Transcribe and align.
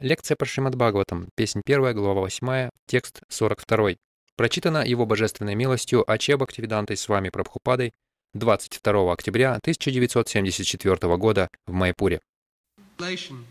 Лекция 0.00 0.34
по 0.34 0.46
Шримад 0.46 0.76
Бхагаватам, 0.76 1.28
песнь 1.34 1.60
1, 1.62 1.94
глава 1.94 2.22
8, 2.22 2.70
текст 2.86 3.20
42. 3.28 3.96
Прочитана 4.34 4.82
его 4.82 5.04
божественной 5.04 5.54
милостью 5.54 6.10
Аче 6.10 6.38
Бхактивидантой 6.38 6.96
с 6.96 7.06
вами 7.06 7.28
Прабхупадой 7.28 7.92
22 8.32 9.12
октября 9.12 9.56
1974 9.56 11.16
года 11.18 11.50
в 11.66 11.72
Майпуре. 11.72 12.20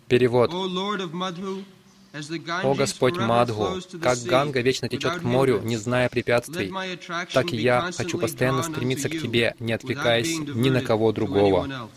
Перевод. 0.08 0.52
«О 2.64 2.74
Господь 2.74 3.18
Мадху, 3.18 3.80
как 4.02 4.18
Ганга 4.24 4.62
вечно 4.62 4.90
течет 4.90 5.20
к 5.20 5.22
морю, 5.22 5.62
не 5.62 5.78
зная 5.78 6.10
препятствий, 6.10 6.74
так 7.32 7.54
и 7.54 7.58
я 7.58 7.92
хочу 7.96 8.18
постоянно 8.18 8.64
стремиться 8.64 9.08
к 9.08 9.12
Тебе, 9.12 9.54
не 9.60 9.74
отвлекаясь 9.74 10.40
ни 10.40 10.72
на 10.72 10.82
кого 10.82 11.12
другого». 11.12 11.90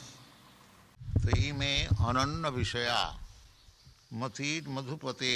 मथीर 4.14 4.68
मधुपते 4.76 5.34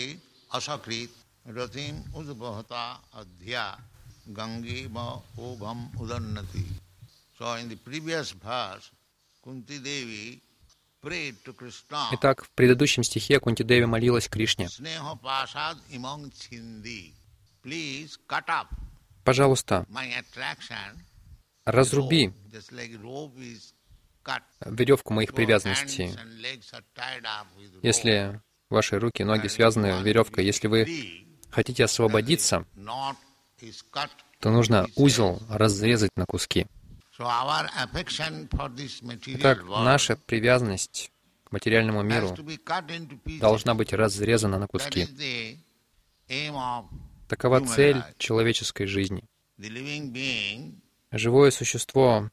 असकृत 0.53 1.11
रतिम 1.57 2.01
उद्बहता 2.19 2.85
अध्या 3.21 3.65
गंगे 4.37 4.79
ओभम 5.47 5.85
उदन्नति 6.01 6.65
So 7.41 7.55
in 7.55 7.69
the 7.69 7.75
previous 7.75 8.33
verse, 8.33 8.91
Kunti 9.43 9.79
Devi 9.79 10.39
prayed 11.01 11.43
to 11.43 11.53
Krishna. 11.53 12.09
Итак, 12.13 12.43
в 12.45 12.51
предыдущем 12.51 13.03
стихе 13.03 13.39
Кунти 13.39 13.63
Деви 13.63 13.85
молилась 13.85 14.29
Кришне. 14.29 14.69
Пожалуйста, 19.23 19.85
разруби 21.65 22.33
веревку 24.65 25.13
моих 25.13 25.33
привязанностей. 25.33 26.15
Если 27.81 28.39
Ваши 28.68 28.98
руки 28.98 29.22
и 29.22 29.24
ноги 29.24 29.46
связаны 29.48 30.02
веревкой. 30.02 30.44
Если 30.44 30.66
вы 30.66 30.86
хотите 31.50 31.84
освободиться, 31.84 32.66
то 34.40 34.50
нужно 34.50 34.86
узел 34.96 35.40
разрезать 35.48 36.10
на 36.16 36.26
куски. 36.26 36.66
Итак, 39.26 39.64
наша 39.64 40.16
привязанность 40.16 41.10
к 41.44 41.52
материальному 41.52 42.02
миру 42.02 42.36
должна 43.40 43.74
быть 43.74 43.92
разрезана 43.92 44.58
на 44.58 44.66
куски. 44.66 45.08
Такова 47.28 47.64
цель 47.64 48.02
человеческой 48.18 48.86
жизни. 48.86 49.24
Живое 51.12 51.50
существо 51.50 52.28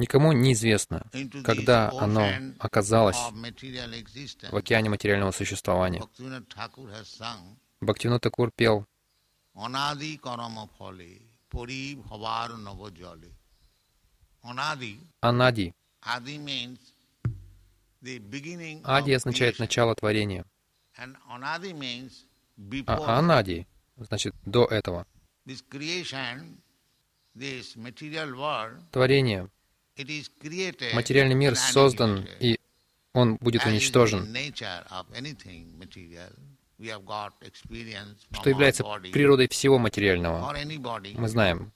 Никому 0.00 0.32
неизвестно, 0.32 1.04
когда 1.44 1.90
оно 1.90 2.26
оказалось 2.58 3.18
в 3.18 4.56
океане 4.56 4.88
материального 4.88 5.30
существования. 5.30 6.02
Бхактивинод 7.82 8.22
Такур 8.22 8.50
пел 8.50 8.86
Анади. 15.20 15.74
Ади 18.84 19.12
означает 19.12 19.58
начало 19.58 19.94
творения. 19.94 20.46
А 22.86 23.18
Анади 23.18 23.66
значит 23.98 24.34
до 24.46 24.64
этого. 24.64 25.06
Творение 28.92 29.50
Материальный 30.94 31.34
мир 31.34 31.56
создан, 31.56 32.26
и 32.38 32.58
он 33.12 33.36
будет 33.36 33.64
уничтожен, 33.66 34.28
что 38.32 38.50
является 38.50 38.84
природой 39.12 39.48
всего 39.48 39.78
материального. 39.78 40.54
Мы 41.14 41.28
знаем, 41.28 41.72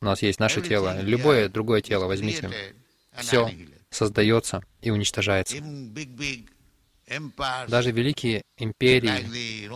у 0.00 0.04
нас 0.04 0.22
есть 0.22 0.40
наше 0.40 0.60
тело, 0.62 1.00
любое 1.00 1.48
другое 1.48 1.80
тело 1.80 2.06
возьмите, 2.06 2.50
все 3.16 3.50
создается 3.90 4.62
и 4.80 4.90
уничтожается. 4.90 5.56
Даже 7.68 7.90
великие 7.90 8.42
империи, 8.56 9.68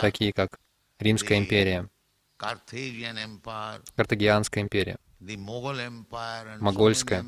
такие 0.00 0.32
как 0.32 0.58
Римская 0.98 1.38
империя, 1.38 1.88
Картагианская 3.96 4.62
империя, 4.62 4.96
Могольская, 6.60 7.24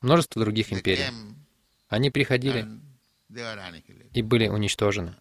множество 0.00 0.40
других 0.42 0.72
империй. 0.72 1.04
Они 1.88 2.10
приходили 2.10 2.68
и 4.12 4.22
были 4.22 4.48
уничтожены. 4.48 5.14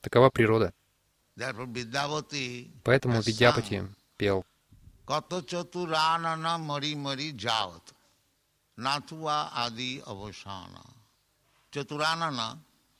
Такова 0.00 0.30
природа. 0.30 0.72
Поэтому 2.84 3.20
Видяпати 3.22 3.88
пел. 4.16 4.44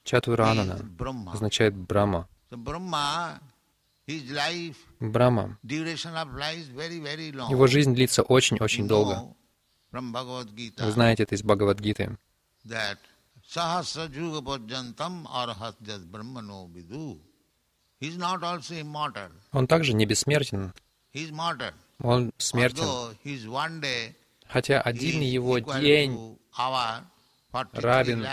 Чатуранана 0.04 0.78
означает 1.32 1.74
Брахма. 1.74 2.28
Брахма. 5.12 5.58
Его 5.62 7.66
жизнь 7.66 7.94
длится 7.94 8.22
очень-очень 8.22 8.88
долго. 8.88 9.34
Вы 9.92 10.90
знаете 10.90 11.22
это 11.22 11.34
из 11.34 11.42
Бхагавадгиты. 11.42 12.18
Он 19.52 19.66
также 19.66 19.92
не 19.92 20.06
бессмертен. 20.06 20.72
Он 22.00 22.32
смертен. 22.38 23.14
Хотя 24.48 24.80
один 24.80 25.20
его 25.20 25.58
день 25.58 26.38
равен 27.52 28.26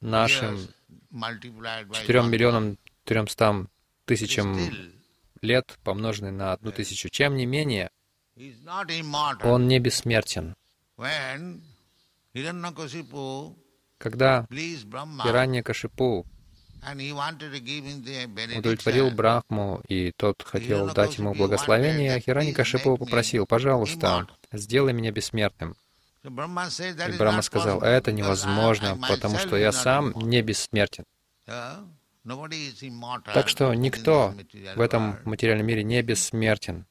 нашим 0.00 0.68
4 1.10 2.22
миллионам 2.22 2.78
300 3.04 3.66
тысячам 4.06 4.56
лет, 5.44 5.78
помноженный 5.84 6.32
на 6.32 6.52
одну 6.52 6.72
тысячу. 6.72 7.08
Чем 7.08 7.36
не 7.36 7.46
менее, 7.46 7.90
он 9.42 9.68
не 9.68 9.78
бессмертен. 9.78 10.56
Когда 13.98 14.46
Иранья 14.50 15.62
Кашипу 15.62 16.26
удовлетворил 18.56 19.10
Брахму, 19.10 19.80
и 19.88 20.12
тот 20.12 20.42
хотел 20.42 20.92
дать 20.92 21.18
ему 21.18 21.34
благословение, 21.34 22.20
Хирани 22.20 22.52
Кашипу 22.52 22.96
попросил, 22.96 23.46
пожалуйста, 23.46 24.26
сделай 24.52 24.92
меня 24.92 25.10
бессмертным. 25.10 25.76
И 26.22 26.28
Брахма 26.28 27.42
сказал, 27.42 27.80
это 27.82 28.12
невозможно, 28.12 28.98
потому 29.08 29.38
что 29.38 29.56
я 29.56 29.72
сам 29.72 30.12
не 30.16 30.42
бессмертен. 30.42 31.04
Так 32.24 33.48
что 33.48 33.74
никто 33.74 34.34
в 34.76 34.80
этом 34.80 35.18
материальном 35.24 35.66
мире 35.66 35.84
не 35.84 36.02
бессмертен. 36.02 36.86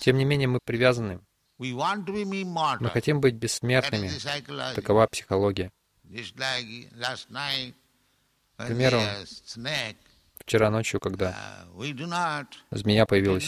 Тем 0.00 0.18
не 0.18 0.24
менее, 0.24 0.48
мы 0.48 0.58
привязаны. 0.64 1.20
Мы 1.58 2.90
хотим 2.90 3.20
быть 3.20 3.34
бессмертными. 3.34 4.10
Такова 4.74 5.06
психология. 5.06 5.70
К 8.56 8.66
примеру, 8.66 9.00
вчера 10.38 10.70
ночью, 10.70 11.00
когда 11.00 11.64
uh, 11.74 12.46
змея 12.70 13.06
появилась, 13.06 13.46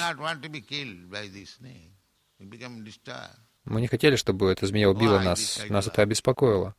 мы 3.65 3.81
не 3.81 3.87
хотели, 3.87 4.17
чтобы 4.17 4.51
эта 4.51 4.67
змея 4.67 4.89
убила 4.89 5.19
нас. 5.21 5.63
Нас 5.69 5.87
это 5.87 6.03
обеспокоило. 6.03 6.75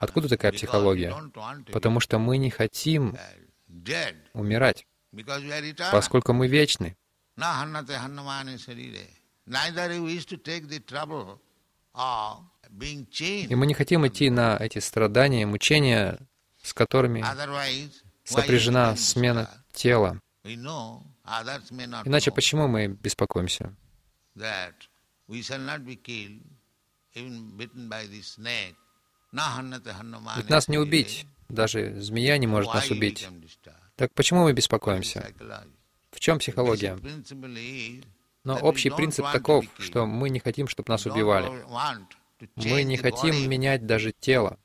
Откуда 0.00 0.28
такая 0.30 0.50
психология? 0.52 1.14
Потому 1.72 2.00
что 2.00 2.18
мы 2.18 2.38
не 2.38 2.50
хотим 2.50 3.16
умирать, 4.32 4.86
поскольку 5.92 6.32
мы 6.32 6.48
вечны. 6.48 6.96
И 13.50 13.54
мы 13.54 13.66
не 13.66 13.74
хотим 13.74 14.06
идти 14.06 14.30
на 14.30 14.56
эти 14.56 14.78
страдания, 14.78 15.44
мучения, 15.44 16.18
с 16.62 16.72
которыми 16.72 17.22
сопряжена 18.24 18.96
смена 18.96 19.50
тела. 19.72 20.18
Иначе 22.04 22.30
почему 22.30 22.68
мы 22.68 22.86
беспокоимся? 22.88 23.76
Ведь 29.32 30.48
нас 30.50 30.68
не 30.68 30.78
убить, 30.78 31.26
даже 31.48 32.00
змея 32.00 32.38
не 32.38 32.46
может 32.46 32.72
нас 32.74 32.90
убить. 32.90 33.28
Так 33.96 34.12
почему 34.14 34.44
мы 34.44 34.52
беспокоимся? 34.52 35.32
В 36.10 36.20
чем 36.20 36.38
психология? 36.38 36.98
Но 38.44 38.56
общий 38.56 38.90
принцип 38.90 39.26
таков, 39.32 39.66
что 39.78 40.06
мы 40.06 40.30
не 40.30 40.40
хотим, 40.40 40.66
чтобы 40.68 40.90
нас 40.90 41.06
убивали. 41.06 41.50
Мы 42.56 42.82
не 42.84 42.96
хотим 42.96 43.48
менять 43.48 43.86
даже 43.86 44.12
тело. 44.12 44.58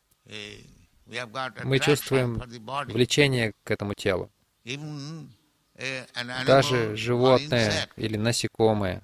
Мы 1.64 1.80
чувствуем 1.80 2.42
влечение 2.88 3.54
к 3.64 3.72
этому 3.72 3.94
телу. 3.94 4.32
Даже 6.48 6.96
животное 6.96 7.90
или 7.98 8.16
насекомое 8.16 9.04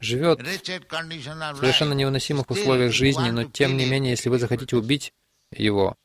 живет 0.00 0.40
в 0.40 1.56
совершенно 1.56 1.92
невыносимых 1.94 2.50
условиях 2.50 2.92
жизни, 2.92 3.30
но 3.30 3.44
тем 3.44 3.76
не 3.76 3.86
менее, 3.86 4.10
если 4.10 4.28
вы 4.28 4.38
захотите 4.38 4.76
убить 4.76 5.12
его, 5.50 5.96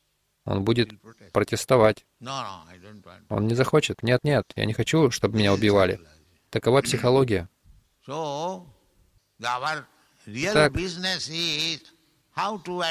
он 0.44 0.64
будет 0.64 0.90
протестовать. 1.32 2.04
Он 3.28 3.46
не 3.46 3.54
захочет. 3.54 4.02
Нет, 4.02 4.20
нет, 4.24 4.44
я 4.56 4.64
не 4.64 4.72
хочу, 4.72 5.10
чтобы 5.10 5.38
меня 5.38 5.52
убивали. 5.54 6.00
Такова 6.50 6.82
психология. 6.82 7.48
Так, 10.52 10.72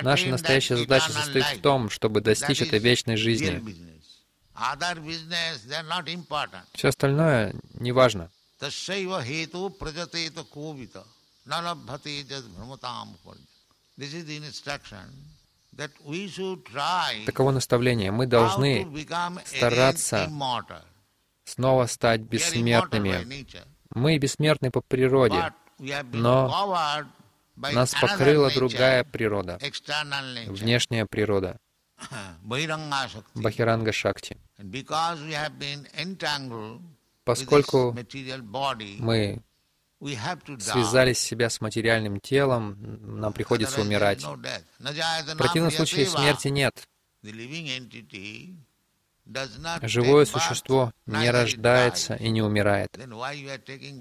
наша 0.04 0.28
настоящая 0.28 0.78
задача 0.78 1.12
состоит 1.12 1.46
в 1.46 1.62
том, 1.62 1.90
чтобы 1.90 2.22
достичь 2.22 2.62
этой 2.62 2.80
вечной 2.80 3.18
жизни. 3.18 3.62
Все 6.74 6.88
остальное 6.90 7.56
не 7.74 7.92
важно. 7.92 8.30
Таково 17.26 17.52
наставление. 17.52 18.12
Мы 18.12 18.28
должны 18.28 18.86
стараться 19.46 20.30
снова 21.44 21.88
стать 21.88 22.22
бессмертными. 22.22 23.46
Мы 23.94 24.18
бессмертны 24.20 24.70
по 24.72 24.82
природе, 24.82 25.54
но 26.14 26.48
нас 27.56 27.94
покрыла 28.00 28.50
другая 28.52 29.04
природа, 29.04 29.58
внешняя 30.48 31.06
природа, 31.06 31.58
Бахиранга 33.36 33.92
Шакти. 33.92 34.38
Поскольку 37.32 37.96
мы 39.00 39.42
связали 40.60 41.14
себя 41.14 41.50
с 41.50 41.62
материальным 41.62 42.20
телом, 42.20 42.78
нам 43.22 43.34
приходится 43.34 43.82
умирать. 43.82 44.24
В 44.24 45.38
противном 45.38 45.72
случае 45.72 46.08
смерти 46.08 46.50
нет. 46.50 46.88
Живое 49.84 50.26
существо 50.26 50.92
не 51.06 51.30
рождается 51.30 52.16
и 52.16 52.30
не 52.30 52.42
умирает. 52.42 52.92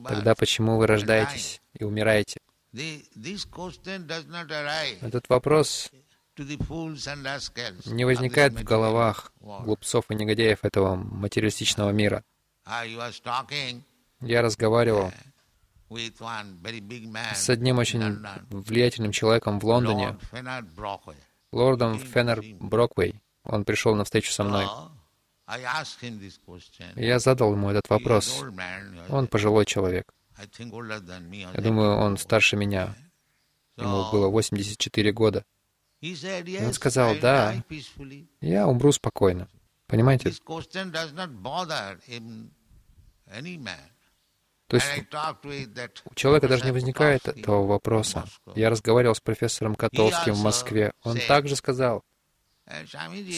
Тогда 0.09 0.35
почему 0.35 0.79
вы 0.79 0.87
рождаетесь 0.87 1.61
и 1.75 1.85
умираете? 1.85 2.41
Этот 5.03 5.29
вопрос 5.29 5.91
не 7.87 8.05
возникает 8.05 8.55
в 8.55 8.65
головах 8.65 9.33
глупцов 9.41 10.05
и 10.09 10.15
негодяев 10.15 10.65
этого 10.65 10.97
материалистичного 10.97 11.91
мира. 11.91 12.25
Я 14.21 14.43
разговаривал 14.43 15.13
с 17.35 17.51
одним 17.51 17.79
очень 17.79 18.01
влиятельным 18.51 19.13
человеком 19.13 19.59
в 19.59 19.65
Лондоне, 19.65 20.17
лордом 21.53 21.99
Феннер 21.99 22.43
Броквей. 22.61 23.21
Он 23.43 23.65
пришел 23.65 23.95
на 23.95 24.05
встречу 24.05 24.31
со 24.33 24.45
мной. 24.45 24.67
Я 26.95 27.19
задал 27.19 27.53
ему 27.53 27.71
этот 27.71 27.89
вопрос. 27.91 28.43
Он 29.09 29.27
пожилой 29.27 29.65
человек. 29.67 30.13
Я 30.39 31.61
думаю, 31.61 31.97
он 31.97 32.17
старше 32.19 32.57
меня. 32.57 32.95
Ему 33.77 34.11
было 34.13 34.29
84 34.29 35.13
года. 35.13 35.45
Он 36.03 36.73
сказал, 36.73 37.17
да, 37.21 37.55
я 38.41 38.69
умру 38.69 38.93
спокойно. 38.93 39.49
Понимаете? 39.87 40.33
То 44.67 44.77
есть 44.77 44.87
у 46.05 46.15
человека 46.15 46.49
даже 46.49 46.65
не 46.65 46.73
возникает 46.73 47.27
этого 47.27 47.67
вопроса. 47.67 48.25
Я 48.55 48.71
разговаривал 48.71 49.15
с 49.15 49.21
профессором 49.21 49.75
Котовским 49.75 50.35
в 50.35 50.43
Москве. 50.43 50.93
Он 51.03 51.19
также 51.19 51.57
сказал, 51.57 52.05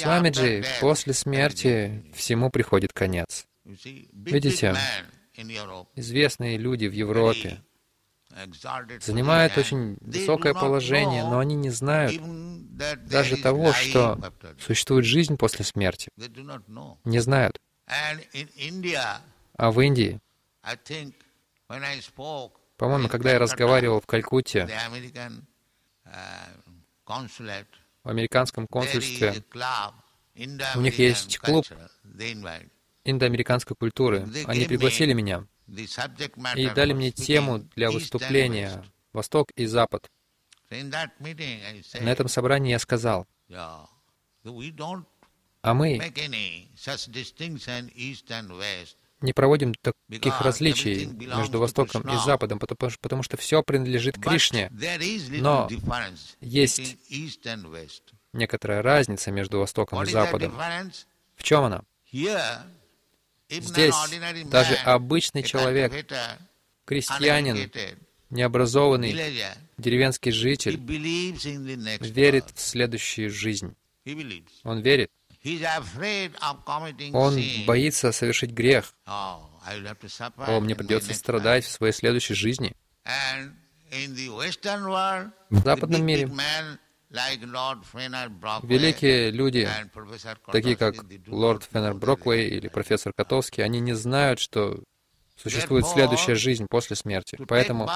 Свамиджи, 0.02 0.64
после 0.80 1.14
смерти 1.14 2.04
всему 2.14 2.50
приходит 2.50 2.92
конец. 2.92 3.46
Видите, 3.64 4.76
известные 5.94 6.58
люди 6.58 6.86
в 6.86 6.92
Европе 6.92 7.62
занимают 9.00 9.56
очень 9.58 9.96
высокое 10.00 10.54
положение, 10.54 11.22
но 11.24 11.38
они 11.38 11.54
не 11.54 11.70
знают 11.70 12.20
даже 13.06 13.36
того, 13.36 13.72
что 13.72 14.18
существует 14.58 15.04
жизнь 15.04 15.36
после 15.36 15.64
смерти. 15.64 16.10
Не 17.04 17.20
знают. 17.20 17.60
А 19.56 19.70
в 19.70 19.80
Индии, 19.80 20.20
по-моему, 22.76 23.08
когда 23.08 23.32
я 23.32 23.38
разговаривал 23.38 24.00
в 24.00 24.06
Калькутте, 24.06 24.68
в 28.04 28.08
американском 28.08 28.66
консульстве, 28.66 29.44
у 30.74 30.80
них 30.80 30.98
есть 30.98 31.38
клуб 31.38 31.66
индоамериканской 33.04 33.76
культуры. 33.76 34.26
Они 34.46 34.64
пригласили 34.64 35.12
меня 35.12 35.46
и 36.56 36.68
дали 36.70 36.92
мне 36.92 37.10
тему 37.10 37.58
для 37.76 37.90
выступления 37.90 38.84
«Восток 39.12 39.50
и 39.56 39.66
Запад». 39.66 40.10
На 40.70 42.10
этом 42.10 42.28
собрании 42.28 42.70
я 42.70 42.78
сказал, 42.78 43.26
а 43.50 43.88
мы 45.74 45.98
не 49.22 49.32
проводим 49.32 49.74
таких 50.08 50.40
различий 50.40 51.06
между 51.06 51.58
Востоком 51.58 52.02
и 52.02 52.16
Западом, 52.24 52.58
потому, 52.58 52.90
потому 53.00 53.22
что 53.22 53.36
все 53.36 53.62
принадлежит 53.62 54.18
Кришне. 54.20 54.70
Но 55.40 55.68
есть 56.40 56.96
некоторая 58.32 58.82
разница 58.82 59.30
между 59.30 59.58
Востоком 59.60 60.02
и 60.02 60.06
Западом. 60.06 60.54
В 61.36 61.42
чем 61.42 61.64
она? 61.64 61.82
Здесь 63.48 63.94
даже 64.46 64.74
обычный 64.76 65.42
человек, 65.42 65.92
крестьянин, 66.84 67.70
необразованный 68.30 69.14
деревенский 69.78 70.32
житель 70.32 70.80
верит 72.00 72.46
в 72.54 72.60
следующую 72.60 73.30
жизнь. 73.30 73.74
Он 74.64 74.80
верит. 74.80 75.10
Он 77.12 77.40
боится 77.66 78.12
совершить 78.12 78.52
грех. 78.52 78.94
О, 79.06 80.60
мне 80.60 80.74
придется 80.74 81.14
страдать 81.14 81.64
в 81.64 81.70
своей 81.70 81.92
следующей 81.92 82.34
жизни. 82.34 82.74
В 85.50 85.64
западном 85.64 86.04
мире 86.04 86.30
великие 88.62 89.30
люди, 89.30 89.68
такие 90.50 90.76
как 90.76 90.94
лорд 91.26 91.68
Феннер 91.70 91.94
Броквей 91.94 92.48
или 92.48 92.68
профессор 92.68 93.12
Котовский, 93.12 93.62
они 93.62 93.80
не 93.80 93.92
знают, 93.92 94.40
что 94.40 94.82
существует 95.36 95.86
следующая 95.86 96.36
жизнь 96.36 96.66
после 96.68 96.96
смерти. 96.96 97.38
Поэтому 97.48 97.88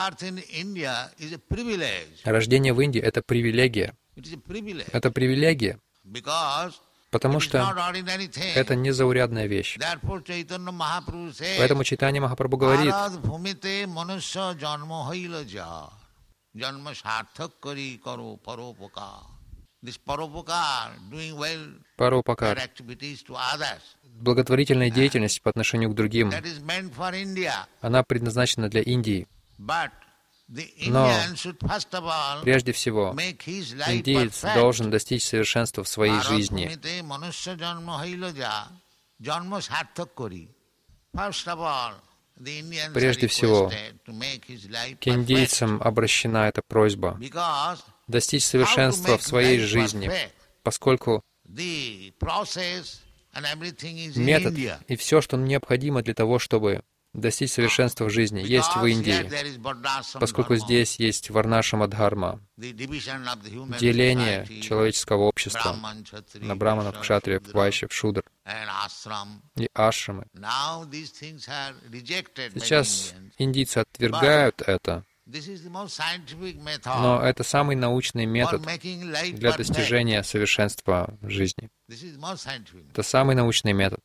рождение 2.25 2.73
в 2.75 2.81
Индии— 2.81 3.01
это 3.03 3.23
привилегия. 3.23 3.95
Это 4.93 5.11
привилегия, 5.11 5.81
потому 7.17 7.41
что 7.41 7.59
это 8.55 8.75
не 8.75 8.91
заурядная 8.91 9.47
вещь. 9.47 9.79
Поэтому 11.59 11.85
Читание 11.85 12.21
Махапрабху 12.21 12.59
говорит, 12.59 12.95
Паропакар 21.97 22.59
благотворительная 24.19 24.91
деятельность 24.91 25.43
по 25.43 25.51
отношению 25.51 25.91
к 25.91 25.95
другим, 25.95 26.33
она 27.81 28.03
предназначена 28.03 28.69
для 28.69 28.83
Индии. 28.83 29.27
Но 30.87 31.13
прежде 32.43 32.73
всего, 32.73 33.13
индиец 33.19 34.45
должен 34.55 34.91
достичь 34.91 35.27
совершенства 35.27 35.83
в 35.83 35.89
своей 35.89 36.21
жизни. 36.21 36.71
Прежде 42.93 43.27
всего, 43.29 43.71
к 43.71 45.09
индейцам 45.09 45.81
обращена 45.83 46.49
эта 46.49 46.61
просьба 46.67 47.19
достичь 48.07 48.45
совершенства 48.45 49.17
в 49.17 49.23
своей 49.23 49.59
жизни, 49.59 50.11
поскольку 50.63 51.23
метод 54.17 54.55
и 54.89 54.97
все, 54.97 55.21
что 55.21 55.37
необходимо 55.37 56.03
для 56.03 56.15
того, 56.15 56.39
чтобы 56.39 56.83
достичь 57.17 57.53
совершенства 57.53 58.05
в 58.05 58.11
жизни, 58.11 58.41
есть 58.41 58.77
в 58.77 58.85
Индии, 58.85 59.31
поскольку 60.19 60.57
здесь 60.57 60.97
есть 60.97 61.31
Варнашама 61.31 61.89
Дхарма, 61.89 62.41
деление 62.57 64.47
человеческого 64.63 65.23
общества 65.23 65.77
на 66.35 66.57
браманов, 66.57 67.01
кшатриев, 67.01 67.43
вайшев, 67.53 67.93
шудр 67.93 68.23
и 69.57 69.69
ашрамы. 69.75 70.27
Сейчас 72.55 73.15
индийцы 73.39 73.79
отвергают 73.79 74.63
это, 74.63 75.05
но 76.85 77.21
это 77.21 77.43
самый 77.43 77.75
научный 77.75 78.27
метод 78.27 78.63
для 79.33 79.57
достижения 79.57 80.23
совершенства 80.23 81.19
жизни. 81.23 81.69
Это 82.93 83.03
самый 83.03 83.35
научный 83.35 83.73
метод. 83.73 84.01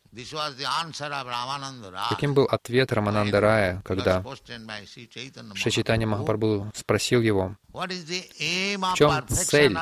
Каким 2.10 2.34
был 2.34 2.46
ответ 2.46 2.92
Рамананда 2.92 3.40
Рая, 3.40 3.82
когда 3.86 4.24
Шичитани 5.54 6.06
Махапрабху 6.06 6.72
спросил 6.76 7.22
его, 7.22 7.56
в 7.72 8.96
чем 8.96 9.28
цель, 9.28 9.78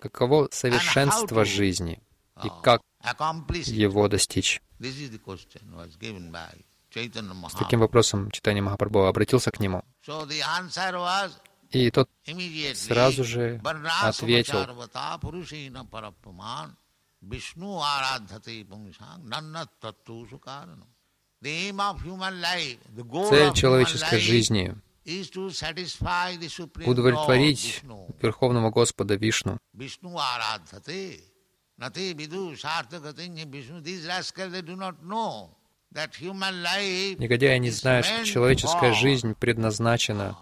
каково 0.00 0.48
совершенство 0.50 1.44
жизни? 1.44 2.02
И 2.44 2.48
как 2.62 2.82
его 3.66 4.08
достичь? 4.08 4.60
С 6.90 7.54
таким 7.58 7.80
вопросом 7.80 8.30
Читание 8.30 8.62
Махапрабху 8.62 9.00
обратился 9.04 9.50
к 9.50 9.60
нему. 9.60 9.84
И 11.70 11.90
тот 11.90 12.08
сразу 12.74 13.24
же 13.24 13.60
ответил, 14.02 14.66
Цель 23.28 23.52
человеческой 23.54 24.18
жизни— 24.18 24.74
удовлетворить 26.86 27.82
Верховного 28.22 28.70
Господа 28.70 29.14
Вишну. 29.16 29.58
Негодяи 37.18 37.58
не 37.58 37.70
знают, 37.70 38.06
что 38.06 38.24
человеческая 38.24 38.92
жизнь 38.92 39.34
предназначена 39.34 40.36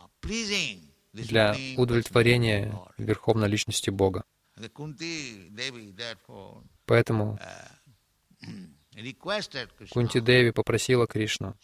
для 1.12 1.56
удовлетворения 1.76 2.78
Верховной 2.98 3.48
Личности 3.48 3.90
Бога. 3.90 4.24
Поэтому 6.86 7.38
Кунти 9.92 10.20
Деви 10.20 10.50
попросила 10.52 11.06
Кришну, 11.06 11.54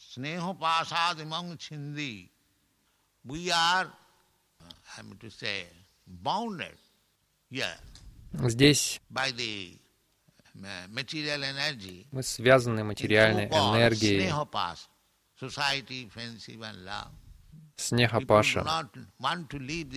Здесь 8.32 9.00
мы 10.54 12.22
связаны 12.22 12.84
материальной 12.84 13.46
энергией, 13.46 14.30
снехапаша, 17.76 18.90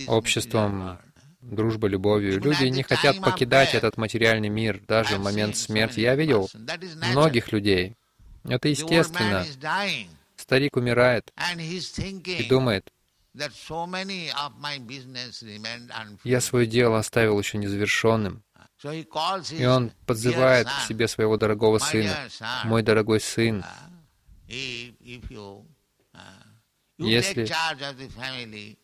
обществом, 0.08 0.98
дружбой, 1.40 1.90
любовью. 1.90 2.40
Люди 2.40 2.64
не 2.64 2.82
хотят 2.82 3.20
покидать 3.20 3.74
этот 3.74 3.96
материальный 3.96 4.48
мир. 4.48 4.80
Даже 4.86 5.18
в 5.18 5.22
момент 5.22 5.56
смерти. 5.56 6.00
Я 6.00 6.14
видел 6.14 6.48
многих 7.12 7.52
людей. 7.52 7.96
Это 8.44 8.68
естественно. 8.68 9.44
Старик 10.36 10.76
умирает 10.76 11.32
и 12.24 12.48
думает, 12.48 12.92
я 16.24 16.40
свое 16.40 16.66
дело 16.66 16.98
оставил 16.98 17.38
еще 17.38 17.58
незавершенным. 17.58 18.42
И 19.50 19.64
он 19.64 19.92
подзывает 20.06 20.68
к 20.68 20.86
себе 20.86 21.08
своего 21.08 21.36
дорогого 21.36 21.78
сына. 21.78 22.28
«Мой 22.64 22.82
дорогой 22.82 23.20
сын, 23.20 23.64
если 26.98 27.48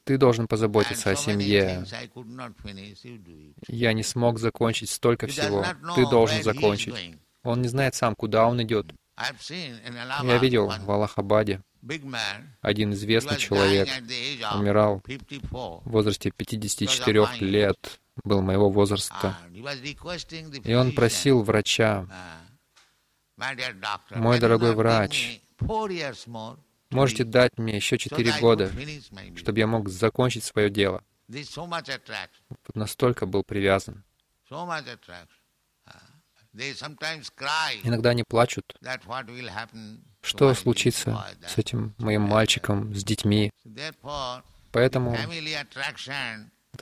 ты 0.04 0.18
должен 0.18 0.46
позаботиться 0.46 1.10
о 1.10 1.16
семье, 1.16 1.84
я 3.68 3.92
не 3.92 4.02
смог 4.02 4.38
закончить 4.38 4.90
столько 4.90 5.26
всего, 5.26 5.64
ты 5.94 6.08
должен 6.08 6.42
закончить. 6.42 7.16
Он 7.42 7.62
не 7.62 7.68
знает 7.68 7.94
сам, 7.94 8.14
куда 8.14 8.46
он 8.46 8.62
идет. 8.62 8.92
Я 10.22 10.38
видел 10.38 10.68
в 10.68 10.90
Аллахабаде 10.90 11.62
один 12.60 12.92
известный 12.92 13.38
человек. 13.38 13.88
умирал 14.54 15.02
в 15.04 15.82
возрасте 15.84 16.30
54 16.30 17.26
лет 17.40 18.00
был 18.25 18.42
моего 18.42 18.71
возраста. 18.71 19.37
И 20.64 20.75
он 20.75 20.92
просил 20.92 21.42
врача, 21.42 22.07
«Мой 24.11 24.38
дорогой 24.38 24.75
врач, 24.75 25.40
можете 26.90 27.25
дать 27.25 27.59
мне 27.59 27.76
еще 27.76 27.99
четыре 27.99 28.33
года, 28.40 28.71
чтобы 29.37 29.59
я 29.59 29.66
мог 29.66 29.88
закончить 29.88 30.45
свое 30.45 30.71
дело». 30.71 31.02
Настолько 32.75 33.26
был 33.26 33.42
привязан. 33.42 34.04
Иногда 37.83 38.11
они 38.11 38.25
плачут, 38.25 38.76
что 40.21 40.54
случится 40.54 41.26
с 41.47 41.59
этим 41.59 41.95
моим 41.99 42.23
мальчиком, 42.23 42.95
с 42.95 43.02
детьми. 43.02 43.50
Поэтому 44.71 45.16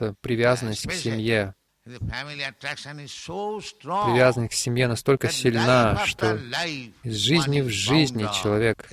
эта 0.01 0.15
привязанность 0.21 0.87
к 0.87 0.93
семье, 0.93 1.53
привязанность 1.83 4.53
к 4.53 4.55
семье 4.55 4.87
настолько 4.87 5.29
сильна, 5.29 6.05
что 6.05 6.39
из 7.03 7.15
жизни 7.15 7.61
в 7.61 7.69
жизни 7.69 8.23
человек 8.41 8.89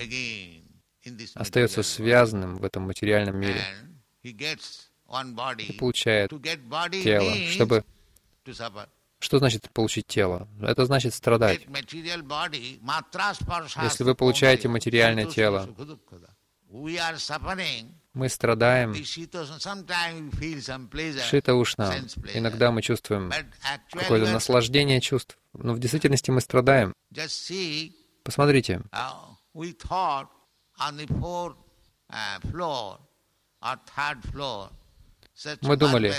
остается 1.33 1.81
связанным 1.83 2.57
в 2.57 2.63
этом 2.63 2.83
материальном 2.83 3.39
мире. 3.39 3.61
И 4.23 5.73
получает 5.73 6.31
тело, 7.03 7.33
чтобы... 7.51 7.83
Что 9.21 9.39
значит 9.39 9.69
получить 9.71 10.07
тело? 10.07 10.47
Это 10.61 10.85
значит 10.85 11.13
страдать. 11.13 11.67
Если 13.83 14.03
вы 14.03 14.15
получаете 14.15 14.69
материальное 14.69 15.25
тело, 15.25 15.67
мы 18.19 18.27
страдаем 18.27 18.93
шита 21.23 21.55
ушна. 21.55 21.95
Иногда 22.33 22.71
мы 22.71 22.81
чувствуем 22.81 23.31
какое-то 23.91 24.31
наслаждение 24.31 24.99
чувств, 24.99 25.37
но 25.53 25.73
в 25.73 25.79
действительности 25.79 26.31
мы 26.31 26.41
страдаем. 26.41 26.93
Посмотрите. 28.23 28.81
Мы 35.61 35.77
думали, 35.77 36.13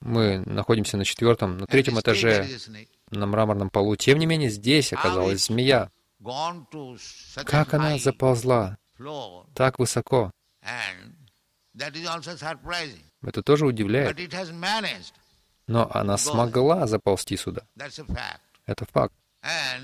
мы 0.00 0.38
находимся 0.46 0.96
на 0.96 1.04
четвертом, 1.04 1.58
на 1.58 1.66
третьем 1.66 2.00
этаже, 2.00 2.48
на 3.10 3.26
мраморном 3.26 3.68
полу. 3.68 3.96
Тем 3.96 4.18
не 4.18 4.26
менее, 4.26 4.48
здесь 4.48 4.92
оказалась 4.94 5.44
змея. 5.46 5.90
Как 7.44 7.74
она 7.74 7.98
заползла 7.98 8.78
так 9.54 9.78
высоко? 9.78 10.30
Это 13.22 13.42
тоже 13.42 13.66
удивляет. 13.66 14.16
Но 15.66 15.90
она 15.94 16.18
смогла 16.18 16.86
заползти 16.86 17.36
сюда. 17.36 17.66
Это 18.66 18.86
факт. 18.86 19.14
А 19.42 19.78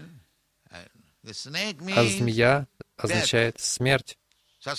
змея 2.04 2.66
означает 2.96 3.60
смерть. 3.60 4.16
Так 4.62 4.76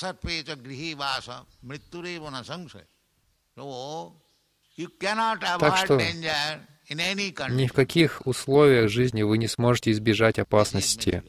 что 5.77 5.99
ни 7.49 7.67
в 7.67 7.73
каких 7.73 8.25
условиях 8.25 8.89
жизни 8.89 9.23
вы 9.23 9.37
не 9.37 9.47
сможете 9.47 9.91
избежать 9.91 10.39
опасности. 10.39 11.23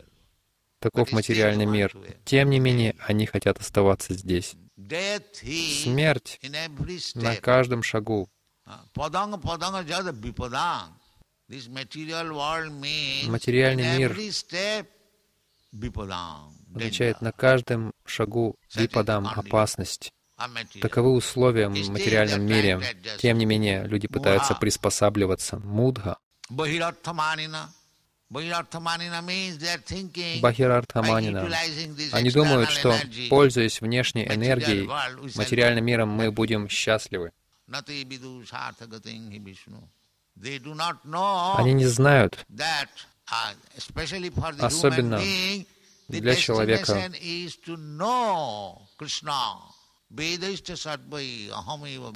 Таков 0.83 1.13
материальный 1.13 1.65
мир. 1.67 1.97
Тем 2.25 2.51
не 2.51 2.59
менее, 2.59 2.97
они 3.07 3.27
хотят 3.27 3.61
оставаться 3.61 4.15
здесь. 4.15 4.57
Смерть 5.85 6.41
на 7.15 7.37
каждом 7.37 7.85
шагу. 7.85 8.29
Материальный 13.29 13.97
мир 13.97 14.19
означает 16.75 17.21
на 17.21 17.33
каждом 17.33 17.93
шагу 18.05 18.57
випадам 18.75 19.29
опасность. 19.29 20.11
Таковы 20.81 21.13
условия 21.13 21.69
в 21.69 21.91
материальном 21.91 22.45
мире. 22.45 22.81
Тем 23.19 23.39
не 23.39 23.47
менее, 23.47 23.87
люди 23.87 24.09
пытаются 24.09 24.55
приспосабливаться. 24.57 25.59
Мудха. 25.59 26.17
This 31.97 32.13
Они 32.13 32.31
думают, 32.31 32.71
что, 32.71 32.97
пользуясь 33.29 33.81
внешней 33.83 34.25
энергией, 34.27 34.89
материальным 35.37 35.85
миром, 35.85 36.09
мы 36.09 36.31
будем 36.33 36.69
счастливы. 36.69 37.33
Они 41.59 41.73
не 41.75 41.87
знают, 41.87 42.47
uh, 42.49 43.55
Особенно 44.61 45.21
для 46.09 46.35
человека. 46.35 47.13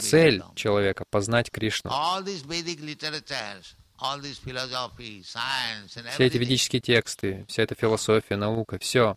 цель 0.00 0.42
человека— 0.54 1.04
познать 1.11 1.50
Кришну. 1.50 1.90
Все 6.15 6.25
эти 6.26 6.37
ведические 6.38 6.81
тексты, 6.81 7.45
вся 7.49 7.62
эта 7.62 7.75
философия, 7.75 8.37
наука, 8.37 8.79
все. 8.79 9.17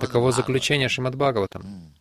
Таково 0.00 0.32
заключение 0.32 0.88
Шримад 0.88 1.14
Бхагаватам. 1.16 1.94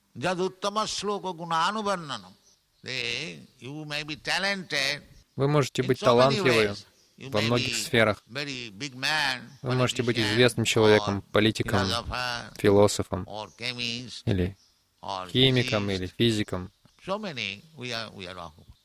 Вы 5.36 5.48
можете 5.48 5.82
быть 5.84 6.00
талантливы 6.00 6.76
во 7.18 7.42
многих 7.42 7.76
сферах. 7.78 8.24
Вы 9.62 9.76
можете 9.76 10.04
быть 10.04 10.18
известным 10.20 10.66
человеком, 10.66 11.22
политиком, 11.32 11.88
философом 12.58 13.28
или 14.26 14.58
химиком 15.32 15.90
или 15.90 16.08
физиком. 16.18 16.72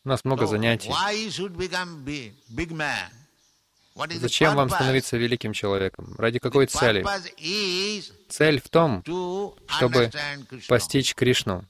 У 0.06 0.08
нас 0.08 0.24
много 0.24 0.46
занятий. 0.46 0.92
Зачем 4.20 4.54
вам 4.54 4.70
становиться 4.70 5.16
великим 5.16 5.52
человеком? 5.52 6.14
Ради 6.16 6.38
какой 6.38 6.66
цели? 6.66 7.04
Цель 8.28 8.60
в 8.60 8.68
том, 8.68 9.02
чтобы 9.66 10.12
постичь 10.68 11.12
Кришну. 11.16 11.64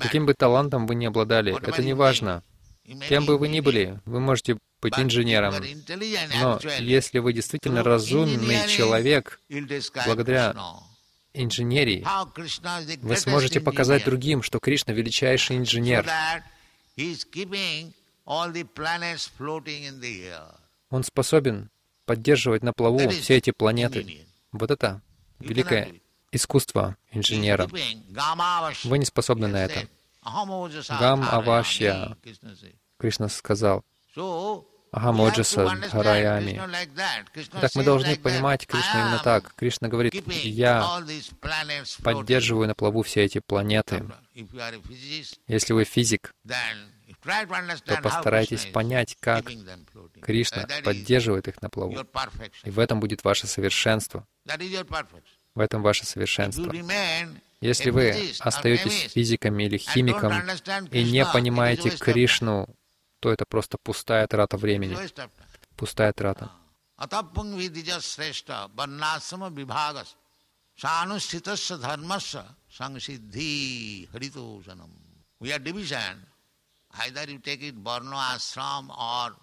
Каким 0.00 0.26
бы 0.26 0.34
талантом 0.34 0.86
вы 0.86 0.94
ни 0.94 1.06
обладали, 1.06 1.56
это 1.66 1.82
не 1.82 1.94
важно. 1.94 2.42
Кем 3.08 3.24
бы 3.24 3.38
вы 3.38 3.48
ни 3.48 3.60
были, 3.60 3.98
вы 4.04 4.20
можете 4.20 4.58
быть 4.82 4.98
инженером. 4.98 5.54
Но 6.42 6.60
если 6.80 7.18
вы 7.18 7.32
действительно 7.32 7.82
разумный 7.82 8.68
человек, 8.68 9.40
благодаря. 10.04 10.54
Инженерии, 11.34 12.06
вы 13.02 13.16
сможете 13.16 13.60
показать 13.60 14.04
другим, 14.04 14.42
что 14.42 14.58
Кришна 14.60 14.94
величайший 14.94 15.58
инженер. 15.58 16.06
Он 20.90 21.04
способен 21.04 21.70
поддерживать 22.06 22.62
на 22.62 22.72
плаву 22.72 23.08
все 23.10 23.36
эти 23.36 23.50
планеты. 23.50 24.26
Вот 24.52 24.70
это 24.70 25.02
великое 25.40 25.94
искусство 26.30 26.96
инженера. 27.10 27.68
Вы 28.84 28.98
не 28.98 29.04
способны 29.04 29.48
на 29.48 29.64
это. 29.64 29.80
said, 29.80 29.88
"Ahamoja 30.24 30.82
Гам 30.98 31.22
sadharayami", 31.22 31.28
авашья. 31.30 32.16
Кришна 32.98 33.28
сказал, 33.28 33.84
So, 34.94 35.00
Ахамоджа 35.00 35.42
we 35.42 35.44
have 35.44 35.54
to 35.54 35.66
understand 35.66 35.90
Садхараями. 35.90 36.52
Krishna 36.52 36.66
like 36.68 36.94
that. 36.94 37.24
Krishna 37.34 37.60
Так 37.60 37.74
мы 37.74 37.84
должны 37.84 38.16
понимать 38.16 38.66
Кришну 38.66 38.94
"I 38.94 39.00
именно 39.00 39.20
так. 39.24 39.54
Кришна 39.56 39.88
говорит, 39.88 40.14
я 40.44 40.80
all 40.82 41.04
these 41.04 41.32
planets 41.40 41.98
floating". 41.98 42.02
поддерживаю 42.02 42.68
на 42.68 42.74
плаву 42.74 43.02
все 43.02 43.24
эти 43.24 43.40
планеты. 43.40 44.04
Если 45.48 45.72
вы 45.72 45.84
физик, 45.84 46.32
то 47.84 47.96
постарайтесь 48.02 48.66
понять, 48.66 49.16
как. 49.20 49.46
Кришна 50.22 50.62
Uh, 50.64 50.82
поддерживает 50.82 51.48
их 51.48 51.60
на 51.60 51.68
плаву. 51.70 51.96
И 52.62 52.70
в 52.70 52.78
этом 52.78 53.00
будет 53.00 53.24
ваше 53.24 53.46
совершенство. 53.46 54.26
В 55.54 55.60
этом 55.60 55.82
ваше 55.82 56.06
совершенство. 56.06 56.72
Если 57.60 57.90
вы 57.90 58.32
остаетесь 58.40 59.12
физиком 59.12 59.58
или 59.58 59.78
химиком 59.78 60.32
и 60.90 61.02
не 61.04 61.24
понимаете. 61.26 61.90
Кришну, 61.90 62.68
то 63.24 63.32
это 63.32 63.46
просто 63.46 63.78
пустая 63.78 64.26
трата 64.26 64.58
времени. 64.58 64.94
Пустая 65.76 66.12
трата. 66.12 66.50
We 75.40 75.52
are 75.52 75.58
division. 75.58 76.14
Either 77.02 77.24
you 77.30 77.38
take 77.38 77.62
it 77.62 77.74
varna 77.82 78.16
ashram 78.36 78.90
or 78.90 79.34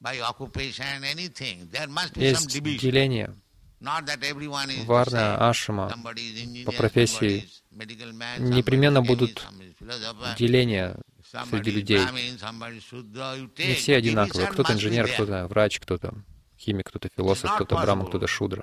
by 0.00 0.20
occupation, 0.20 1.04
anything. 1.04 1.68
There 1.70 1.86
must 1.86 2.14
be 2.14 2.34
some 2.34 2.42
Есть 2.42 2.50
division. 2.56 2.80
деление 2.80 3.30
Not 3.80 4.06
that 4.06 4.24
everyone 4.24 4.70
is 4.70 4.78
the 4.78 4.86
варна, 4.86 5.38
engineer, 5.38 6.64
по 6.64 6.72
профессии. 6.72 7.48
Непременно 8.38 9.02
будут 9.02 9.46
деления 10.36 10.96
среди 11.50 11.70
людей. 11.70 12.00
Не 13.58 13.74
все 13.74 13.96
одинаковые. 13.96 14.48
Кто-то 14.48 14.72
инженер, 14.72 15.08
кто-то 15.08 15.46
врач, 15.46 15.80
кто-то 15.80 16.14
химик, 16.58 16.88
кто-то 16.88 17.08
философ, 17.14 17.54
кто-то 17.54 17.74
possible 17.74 18.08
кто-то 18.08 18.26
шудра. 18.26 18.62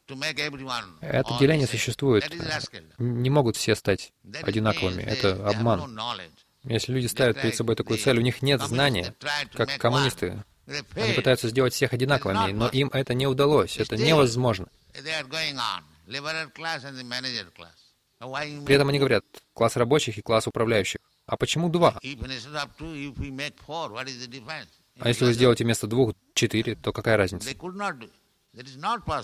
Это 1.02 1.38
деление 1.40 1.68
существует. 1.68 2.32
Не 2.98 3.30
могут 3.30 3.58
все 3.58 3.76
стать 3.76 4.14
одинаковыми. 4.42 5.04
Это 5.04 5.48
обман. 5.48 6.00
Если 6.64 6.94
люди 6.94 7.08
ставят 7.08 7.42
перед 7.42 7.56
собой 7.56 7.76
такую 7.76 7.98
цель, 7.98 8.20
у 8.20 8.22
них 8.22 8.42
нет 8.42 8.62
знания, 8.62 9.16
как 9.54 9.78
коммунисты. 9.78 10.44
Они 10.96 11.14
пытаются 11.14 11.50
сделать 11.50 11.74
всех 11.74 11.94
одинаковыми, 11.94 12.52
но 12.54 12.68
им 12.68 12.90
это 12.94 13.14
не 13.14 13.28
удалось. 13.28 13.78
Это 13.78 13.98
невозможно. 13.98 14.68
При 18.66 18.76
этом 18.76 18.90
они 18.90 19.00
говорят, 19.00 19.26
класс 19.54 19.76
рабочих 19.76 20.18
и 20.18 20.22
класс 20.22 20.48
управляющих. 20.48 21.01
А 21.32 21.38
почему 21.38 21.70
два? 21.70 21.98
А 25.00 25.08
если 25.08 25.24
вы 25.26 25.32
сделаете 25.32 25.64
вместо 25.64 25.88
двух 25.88 26.14
четыре, 26.34 26.76
то 26.76 26.92
какая 26.92 27.16
разница? 27.16 27.48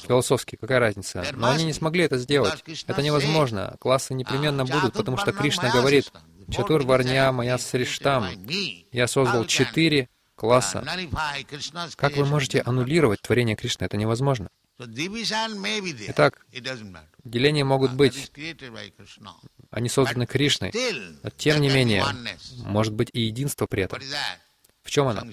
Философски, 0.08 0.56
какая 0.56 0.80
разница? 0.80 1.26
Но 1.34 1.50
они 1.50 1.66
не 1.66 1.74
смогли 1.74 2.06
это 2.06 2.18
сделать. 2.18 2.64
Это 2.88 3.02
невозможно. 3.02 3.76
Классы 3.82 4.14
непременно 4.14 4.64
будут, 4.64 4.94
потому 4.94 5.18
что 5.18 5.34
Кришна 5.34 5.70
говорит, 5.70 6.10
Чатур 6.50 6.84
Варня 6.84 7.34
Моя 7.34 7.58
Сриштам. 7.58 8.26
Я 8.94 9.08
создал 9.08 9.44
четыре 9.44 10.08
класса. 10.36 10.86
Как 11.98 12.16
вы 12.16 12.26
можете 12.26 12.62
аннулировать 12.62 13.22
творение 13.22 13.58
Кришны? 13.58 13.84
Это 13.84 13.98
невозможно. 13.98 14.48
Итак, 14.80 16.46
деления 17.24 17.66
могут 17.66 17.94
быть, 17.94 18.32
они 19.72 19.90
созданы 19.90 20.28
Кришной, 20.28 20.72
но 21.24 21.30
тем 21.32 21.62
не 21.62 21.70
менее, 21.70 22.06
может 22.66 22.94
быть 22.94 23.10
и 23.14 23.22
единство 23.22 23.66
при 23.66 23.84
этом. 23.84 24.00
В 24.84 24.90
чем 24.90 25.08
оно? 25.08 25.24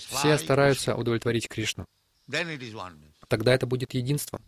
Все 0.00 0.38
стараются 0.38 0.94
удовлетворить 0.94 1.48
Кришну. 1.48 1.86
Тогда 3.28 3.54
это 3.54 3.66
будет 3.66 3.94
единство. 3.94 4.40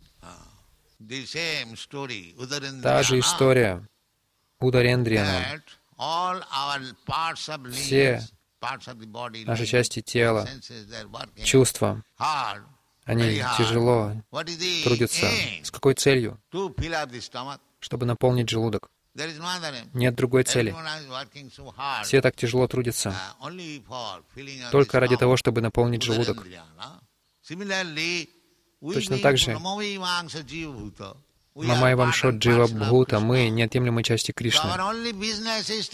Та 2.83 3.03
же 3.03 3.19
история 3.19 3.87
Ударендриана. 4.59 5.63
Все 7.71 8.21
наши 9.45 9.65
части 9.65 10.01
тела, 10.01 10.47
чувства, 11.43 12.03
они 13.05 13.41
тяжело 13.57 14.13
трудятся. 14.83 15.27
С 15.63 15.71
какой 15.71 15.95
целью? 15.95 16.39
Чтобы 17.79 18.05
наполнить 18.05 18.49
желудок. 18.49 18.91
Нет 19.93 20.15
другой 20.15 20.43
цели. 20.43 20.73
Все 22.03 22.21
так 22.21 22.35
тяжело 22.35 22.67
трудятся, 22.67 23.15
только 24.71 24.99
ради 24.99 25.17
того, 25.17 25.35
чтобы 25.37 25.61
наполнить 25.61 26.03
желудок. 26.03 26.45
Точно 28.81 29.17
так 29.19 29.37
же, 29.37 29.57
Мамай 31.55 31.95
Вамшот 31.95 32.35
Джива 32.35 32.67
Бхута, 32.67 33.19
мы 33.19 33.49
неотъемлемой 33.49 34.03
части 34.03 34.31
Кришны. 34.31 34.69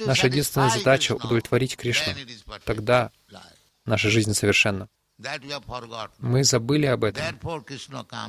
Наша 0.06 0.28
единственная 0.28 0.70
задача— 0.70 1.14
удовлетворить 1.16 1.76
Кришну. 1.76 2.14
Тогда 2.64 3.12
наша 3.86 4.10
жизнь 4.10 4.34
совершенна. 4.34 4.88
Мы 6.20 6.44
забыли 6.44 6.86
об 6.86 7.04
этом. 7.04 7.24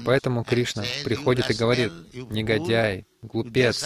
Поэтому 0.06 0.44
Кришна 0.44 0.84
приходит 1.04 1.50
и 1.50 1.54
говорит, 1.54 1.92
«Негодяй, 2.14 3.06
глупец, 3.20 3.84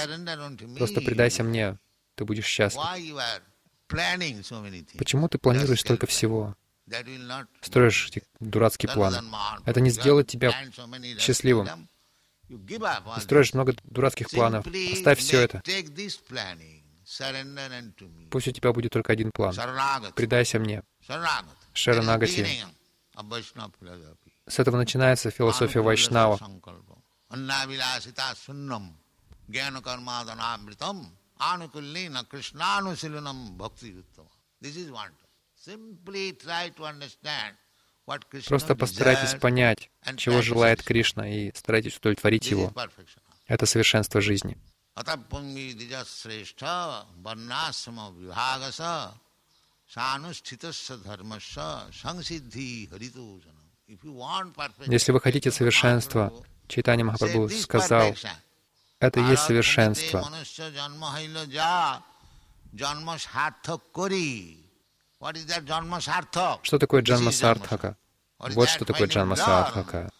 просто 0.79 1.01
предайся 1.01 1.43
мне, 1.43 1.79
ты 2.15 2.25
будешь 2.25 2.47
счастлив». 2.47 2.83
Почему 4.99 5.29
ты 5.29 5.39
планируешь 5.39 5.81
столько 5.81 6.07
всего? 6.07 6.55
Строишь 7.61 8.11
дурацкие 8.41 8.91
планы. 8.93 9.19
Это 9.65 9.81
не 9.81 9.91
сделает 9.91 10.29
тебя 10.29 10.53
счастливым. 11.19 11.89
Строишь 13.21 13.55
много 13.55 13.75
дурацких 13.85 14.31
планов. 14.31 14.67
Оставь 14.67 15.19
все 15.19 15.41
это. 15.41 15.63
Пусть 18.31 18.49
у 18.49 18.53
тебя 18.53 18.73
будет 18.73 18.93
только 18.93 19.13
один 19.13 19.31
план. 19.33 19.55
Предайся 20.15 20.59
мне. 20.59 20.83
Шаранагати. 21.75 22.47
С 24.47 24.59
этого 24.59 24.77
начинается 24.77 25.31
философия 25.31 25.81
Вайшнава. 25.81 26.39
This 34.63 34.77
is 34.77 34.93
one. 34.93 35.11
Simply 35.57 36.33
try 36.33 36.69
to 36.77 36.85
understand 36.85 37.57
Просто 38.47 38.75
постарайтесь 38.75 39.39
понять, 39.39 39.91
чего 40.17 40.43
желает 40.43 40.83
Кришна, 40.83 41.29
и 41.29 41.53
старайтесь 41.55 41.97
удовлетворить 41.99 42.51
его. 42.51 42.73
Это 43.47 43.67
совершенство 43.67 44.21
жизни. 44.21 44.57
Если 54.87 55.13
вы 55.13 55.21
хотите 55.21 55.51
совершенства, 55.51 56.33
Чайтани 56.69 57.03
Махапрабху 57.03 57.49
сказал, 57.51 58.15
это 58.99 59.21
и 59.21 59.25
есть 59.25 59.43
совершенство. 59.43 60.25
Что 66.63 66.79
такое 66.79 67.03
Джанма 67.03 67.31
Сартхака? 67.31 67.97
Вот 68.39 68.69
что 68.69 68.85
такое 68.85 69.09
Джанма? 69.09 69.37
Сартхака. 69.37 70.11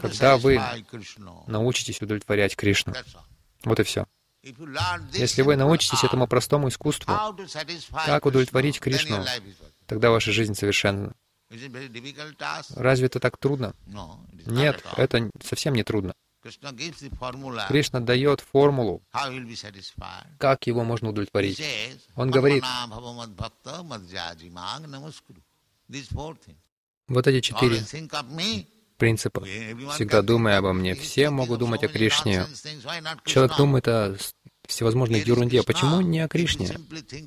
Когда 0.00 0.36
вы. 0.36 0.60
Научитесь 1.46 2.00
удовлетворять 2.00 2.56
Кришну. 2.56 2.94
Вот 3.64 3.80
и 3.80 3.82
все. 3.82 4.06
Если 5.12 5.42
вы 5.42 5.56
научитесь 5.56 6.04
этому 6.04 6.26
простому 6.26 6.68
искусству, 6.68 7.12
как 8.06 8.26
удовлетворить 8.26 8.80
Кришну, 8.80 9.24
тогда 9.86 10.10
ваша 10.10 10.32
жизнь 10.32 10.54
совершенна. 10.54 11.14
Разве 12.76 13.06
это 13.06 13.20
так 13.20 13.36
трудно? 13.38 13.74
Нет, 14.46 14.84
это 14.96 15.30
совсем 15.42 15.74
не 15.74 15.82
трудно. 15.82 16.14
Кришна 17.68 18.00
дает 18.00 18.40
формулу, 18.40 19.02
как 20.38 20.66
его 20.66 20.84
можно 20.84 21.10
удовлетворить. 21.10 21.62
Он 22.14 22.30
говорит, 22.30 22.64
вот 27.08 27.26
эти 27.26 27.40
четыре 27.40 27.82
принципа. 28.98 29.44
Всегда 29.94 30.22
думай 30.22 30.56
обо 30.58 30.72
мне. 30.72 30.94
Все 30.94 31.30
могут 31.30 31.60
думать 31.60 31.84
о 31.84 31.88
Кришне. 31.88 32.44
Человек 33.24 33.56
думает 33.56 33.88
о 33.88 34.16
всевозможной 34.66 35.20
ерунде. 35.20 35.62
Почему 35.62 36.00
не 36.02 36.20
о 36.20 36.28
Кришне? 36.28 36.76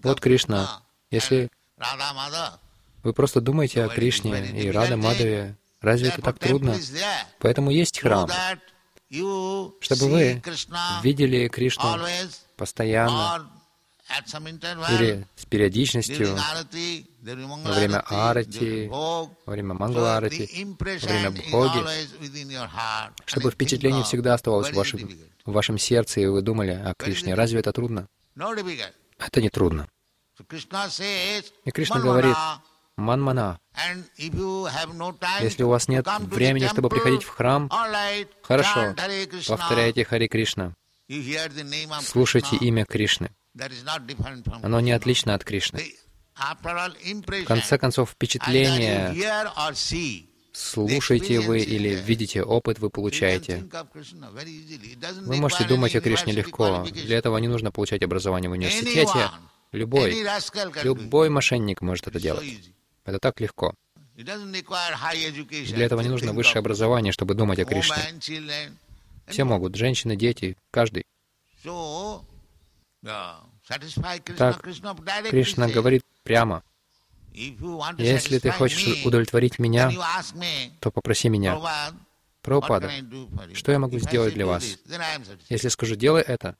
Вот 0.04 0.20
Кришна. 0.22 0.82
Если 1.10 1.50
вы 3.04 3.14
просто 3.14 3.42
думаете 3.42 3.84
о 3.84 3.90
Кришне 3.90 4.52
и 4.52 4.70
Рада 4.70 4.98
Мадаве, 4.98 5.58
разве 5.82 6.10
это 6.10 6.22
так 6.22 6.38
трудно? 6.38 6.78
Поэтому 7.40 7.72
есть 7.72 8.00
храм, 8.00 8.30
чтобы 9.12 10.10
вы 10.10 10.42
видели 11.04 11.48
Кришну 11.50 11.98
постоянно 12.56 13.50
или 14.90 15.28
с 15.36 15.46
периодичностью 15.46 16.36
во 16.36 17.72
время 17.74 18.00
арати, 18.08 18.88
во 18.88 19.30
время 19.46 19.74
Мангаларати, 19.74 20.50
impression 20.62 21.08
время 21.08 21.32
Бхоги, 21.32 21.84
чтобы 23.26 23.52
впечатление 23.52 24.04
всегда 24.04 24.34
оставалось 24.34 24.70
в 24.70 24.74
вашем, 24.74 25.10
в 25.46 25.52
вашем 25.52 25.78
сердце, 25.78 26.22
и 26.22 26.26
вы 26.26 26.42
думали 26.42 26.72
о 26.72 26.94
Кришне. 26.98 27.36
Разве 27.36 27.60
это 27.60 27.72
трудно? 27.72 28.08
Это 29.18 29.42
не 29.42 29.50
трудно. 29.50 29.88
И 30.40 31.72
Кришна 31.72 32.00
говорит, 32.00 32.36
Манмана, 32.98 33.60
если 35.42 35.64
у 35.64 35.70
вас 35.70 35.88
нет 35.88 36.08
времени, 36.20 36.68
чтобы 36.68 36.90
приходить 36.90 37.24
в 37.24 37.30
храм, 37.30 37.70
хорошо, 38.44 38.96
повторяйте 39.48 40.06
Хари 40.06 40.28
Кришна, 40.28 40.74
слушайте 42.02 42.58
имя 42.58 42.86
Кришны. 42.86 43.32
Оно 44.62 44.80
не 44.80 44.92
отлично 44.92 45.34
от 45.36 45.44
Кришны. 45.44 45.94
В 46.36 47.44
конце 47.46 47.78
концов, 47.78 48.12
впечатление, 48.12 49.14
слушаете 50.54 51.40
вы 51.40 51.60
или 51.60 51.90
видите, 51.96 52.44
опыт 52.44 52.80
вы 52.80 52.90
получаете. 52.90 53.66
Вы 55.22 55.36
можете 55.38 55.66
думать 55.66 55.96
о 55.96 56.02
Кришне 56.02 56.34
легко. 56.34 56.86
Для 56.92 57.18
этого 57.18 57.38
не 57.38 57.48
нужно 57.48 57.72
получать 57.72 58.04
образование 58.04 58.50
в 58.50 58.54
университете. 58.54 59.32
Любой, 59.72 60.26
любой 60.84 61.30
мошенник 61.30 61.82
может 61.82 62.08
это 62.08 62.20
делать. 62.20 62.44
Это 63.06 63.20
так 63.20 63.40
легко. 63.40 63.74
Для 64.16 65.86
этого 65.86 66.02
не 66.02 66.10
нужно 66.10 66.34
высшее 66.34 66.60
образование, 66.60 67.12
чтобы 67.12 67.34
думать 67.34 67.60
о 67.60 67.66
Кришне. 67.66 68.76
Все 69.28 69.44
могут, 69.44 69.76
женщины, 69.76 70.16
дети, 70.16 70.58
каждый. 70.72 71.06
Uh, 71.64 72.22
Так, 74.38 74.62
Кришна 74.62 75.68
говорит 75.70 76.04
прямо, 76.24 76.64
если 77.34 78.40
ты 78.40 78.52
хочешь 78.52 79.06
удовлетворить 79.06 79.60
меня, 79.60 79.92
то 80.80 80.92
попроси 80.92 81.30
меня. 81.30 81.60
Прабхупада, 82.42 82.92
что 83.54 83.72
я 83.72 83.80
могу 83.80 84.00
сделать 84.00 84.34
для 84.34 84.46
вас? 84.46 84.78
Если 85.50 85.68
скажу, 85.70 85.96
делай 85.96 86.24
это, 86.24 86.58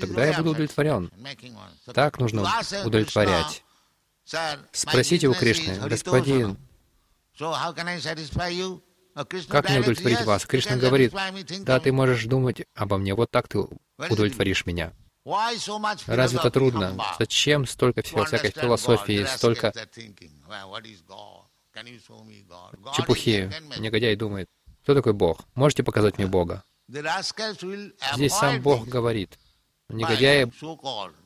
тогда 0.00 0.26
я 0.26 0.38
буду 0.38 0.50
удовлетворен. 0.50 1.10
Так 1.92 2.18
нужно 2.18 2.48
удовлетворять. 2.84 3.64
"Sir, 4.30 4.58
my 4.58 4.66
Спросите 4.72 5.28
у 5.28 5.34
Кришны, 5.34 5.78
господин, 5.88 6.58
Krishna 9.24 9.48
как 9.48 9.68
мне 9.70 9.80
удовлетворить 9.80 10.24
вас? 10.24 10.44
Кришна 10.46 10.76
говорит, 10.76 11.12
да, 11.60 11.80
ты 11.80 11.92
можешь 11.92 12.24
думать 12.24 12.62
обо 12.74 12.98
мне, 12.98 13.14
вот 13.14 13.30
так 13.30 13.48
ты 13.48 13.60
удовлетворишь 13.98 14.66
меня. 14.66 14.92
Разве 16.06 16.38
это 16.38 16.50
трудно? 16.50 16.96
Зачем 17.18 17.66
столько 17.66 18.02
всего, 18.02 18.24
всякой 18.24 18.50
философии, 18.50 19.24
столько 19.24 19.72
чепухи? 22.94 23.50
Негодяй 23.78 24.16
думает, 24.16 24.48
кто 24.82 24.94
такой 24.94 25.12
Бог? 25.12 25.40
Можете 25.54 25.82
показать 25.82 26.18
мне 26.18 26.26
Бога? 26.26 26.62
Здесь 26.88 28.32
сам 28.32 28.62
Бог 28.62 28.86
говорит. 28.86 29.38
Негодяи 29.90 30.50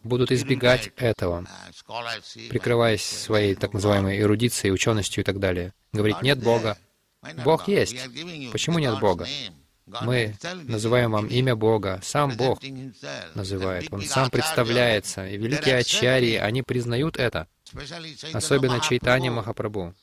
будут 0.05 0.31
избегать 0.31 0.92
этого, 0.96 1.46
прикрываясь 2.48 3.03
своей 3.03 3.57
так 3.57 3.72
называемой 3.72 4.20
эрудицией, 4.20 4.72
ученостью 4.72 5.22
и 5.22 5.25
так 5.25 5.40
далее. 5.40 5.72
Говорит, 5.92 6.16
God 6.16 6.25
нет 6.25 6.42
Бога. 6.42 6.79
Бог 7.44 7.66
есть. 7.66 7.96
Почему 8.53 8.79
нет 8.79 9.01
Бога? 9.01 9.27
Мы 10.03 10.35
называем 10.64 11.11
вам 11.11 11.27
имя 11.27 11.57
Бога. 11.57 12.01
Сам 12.03 12.37
Бог 12.37 12.61
называет. 13.35 13.92
Он 13.92 14.03
сам 14.03 14.31
представляется. 14.31 15.27
И 15.27 15.37
великие 15.37 15.79
ачарьи, 15.79 16.37
они 16.37 16.62
признают 16.62 17.16
это. 17.16 17.48
Особенно 18.33 18.77
Mahaprabhu. 18.77 19.31
Махапрабху. 19.31 19.94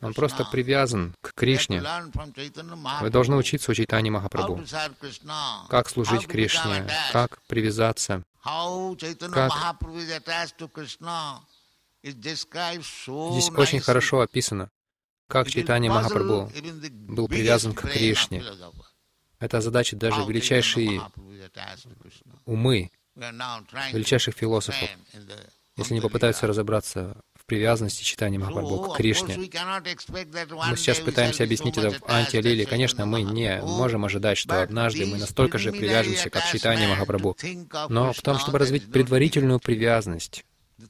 Он 0.00 0.14
просто 0.14 0.44
привязан 0.50 1.14
к 1.20 1.32
Кришне. 1.34 1.80
Вы 3.02 3.10
должны 3.10 3.36
учиться 3.36 3.70
у 3.70 3.74
Чайтани 3.74 4.10
Махапрабху. 4.10 4.54
Как 5.68 5.88
служить 5.88 6.22
Кришне, 6.32 6.60
как 7.12 7.42
привязаться. 7.48 8.22
как- 9.34 9.50
Здесь 13.32 13.50
очень 13.56 13.80
хорошо 13.80 14.20
описано, 14.20 14.70
как 15.28 15.46
Чайтани 15.48 15.88
Махапрабху 16.02 16.50
был 16.92 17.28
привязан 17.28 17.72
к 17.74 17.82
Кришне. 17.92 18.42
Это 19.38 19.60
задача 19.60 19.96
даже 19.96 20.20
величайшие 20.28 21.00
умы 22.46 22.90
величайших 23.92 24.34
философов, 24.34 24.88
если 25.76 25.94
они 25.94 26.00
попытаются 26.08 26.46
разобраться 26.46 27.16
в 27.42 27.44
привязанности 27.44 28.04
читания 28.04 28.38
of 28.38 28.94
к 28.94 28.96
Кришне. 28.96 29.36
Мы 29.36 30.76
сейчас 30.76 31.00
пытаемся 31.00 31.42
объяснить 31.44 31.76
это 31.76 31.90
в 31.90 32.02
to 32.02 32.66
Конечно, 32.66 33.04
мы 33.04 33.22
не 33.22 33.60
можем 33.62 34.04
ожидать, 34.04 34.38
что 34.38 34.62
однажды 34.62 35.06
мы 35.06 35.18
настолько 35.18 35.58
же 35.58 35.72
привяжемся, 35.72 36.30
как 36.30 36.44
читание 36.46 36.88
Махапрабху. 36.88 37.36
Но 37.88 38.12
в 38.12 38.20
том, 38.22 38.38
чтобы 38.38 38.58
развить 38.58 38.90
предварительную 38.90 39.58
привязанность, 39.58 40.44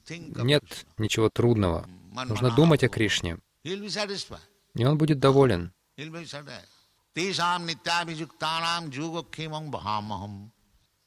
нет 0.07 0.63
ничего 0.97 1.29
трудного. 1.29 1.87
Нужно 2.27 2.51
думать 2.51 2.83
о. 2.83 2.89
Кришне, 2.93 3.39
и 3.63 4.85
он 4.85 4.97
будет 4.99 5.19
доволен. 5.19 5.73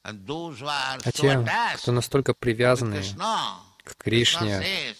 А 0.02 1.12
те, 1.12 1.46
кто 1.76 1.92
настолько 1.92 2.34
привязаны 2.34 3.02
к 3.84 3.96
Кришне, 3.96 4.96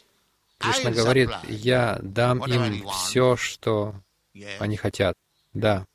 Кришна 0.59 0.91
говорит, 0.91 1.31
я 1.49 1.99
дам 2.03 2.45
им 2.47 2.89
все, 2.89 3.37
что 3.37 3.95
они 4.59 4.77
хотят. 4.77 5.15
Да. 5.53 5.87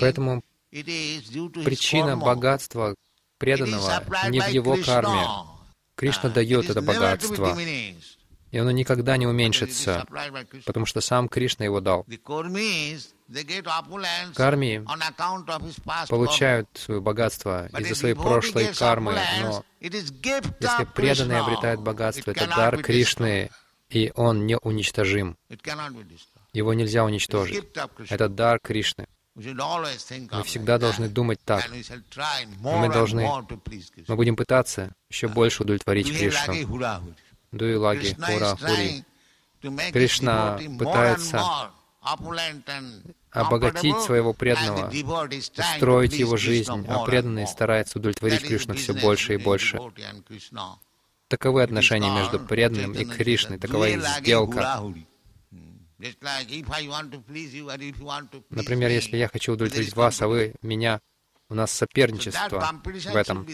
Поэтому 0.00 0.42
Причина 0.70 2.16
богатства 2.16 2.94
преданного 3.38 4.02
не 4.28 4.40
в 4.40 4.48
его 4.48 4.76
карме. 4.84 5.26
Кришна 5.94 6.28
дает 6.28 6.68
это 6.70 6.82
богатство, 6.82 7.56
и 8.50 8.58
оно 8.58 8.70
никогда 8.70 9.16
не 9.16 9.26
уменьшится, 9.26 10.06
потому 10.66 10.86
что 10.86 11.00
сам 11.00 11.28
Кришна 11.28 11.64
его 11.64 11.80
дал. 11.80 12.06
Карми 14.34 14.84
получают 16.08 16.68
свое 16.74 17.00
богатство 17.00 17.66
из-за 17.78 17.94
своей 17.94 18.14
прошлой 18.14 18.74
кармы, 18.74 19.20
но 19.42 19.64
если 19.80 20.84
преданные 20.94 21.40
обретают 21.40 21.82
богатство, 21.82 22.30
это 22.30 22.46
дар 22.46 22.82
Кришны, 22.82 23.50
и 23.90 24.12
он 24.14 24.46
неуничтожим. 24.46 25.36
Его 26.52 26.72
нельзя 26.74 27.04
уничтожить. 27.04 27.64
Это 28.08 28.28
дар 28.28 28.58
Кришны. 28.60 29.06
Мы 29.34 30.42
всегда 30.44 30.78
должны 30.78 31.08
думать 31.08 31.38
так. 31.44 31.68
Мы 32.60 32.88
должны, 32.88 33.28
мы 34.08 34.16
будем 34.16 34.36
пытаться 34.36 34.90
еще 35.10 35.28
больше 35.28 35.62
удовлетворить 35.62 36.08
Кришну. 36.08 36.54
Дуилаги, 37.52 38.14
Хура, 38.14 38.56
Хури. 38.56 39.04
Кришна 39.92 40.58
пытается 40.78 41.70
обогатить 43.30 43.98
своего 44.00 44.32
преданного, 44.32 44.88
устроить 44.88 46.14
его 46.14 46.36
жизнь, 46.36 46.86
а 46.88 47.04
преданный 47.04 47.46
старается 47.46 47.98
удовлетворить 47.98 48.42
Кришну 48.42 48.74
все 48.74 48.94
больше 48.94 49.34
и 49.34 49.36
больше. 49.36 49.78
Таковы 51.28 51.62
отношения 51.62 52.10
между 52.10 52.40
преданным 52.40 52.92
и 52.92 53.04
Кришной, 53.04 53.58
такова 53.58 53.88
их 53.88 54.02
сделка. 54.18 54.82
Например, 58.50 58.90
если 58.90 59.16
я 59.16 59.28
хочу 59.28 59.52
удовлетворить 59.52 59.94
вас, 59.96 60.22
а 60.22 60.28
вы 60.28 60.54
меня, 60.62 61.00
у 61.48 61.54
нас 61.54 61.72
соперничество 61.72 62.80
в 62.84 63.16
этом. 63.16 63.46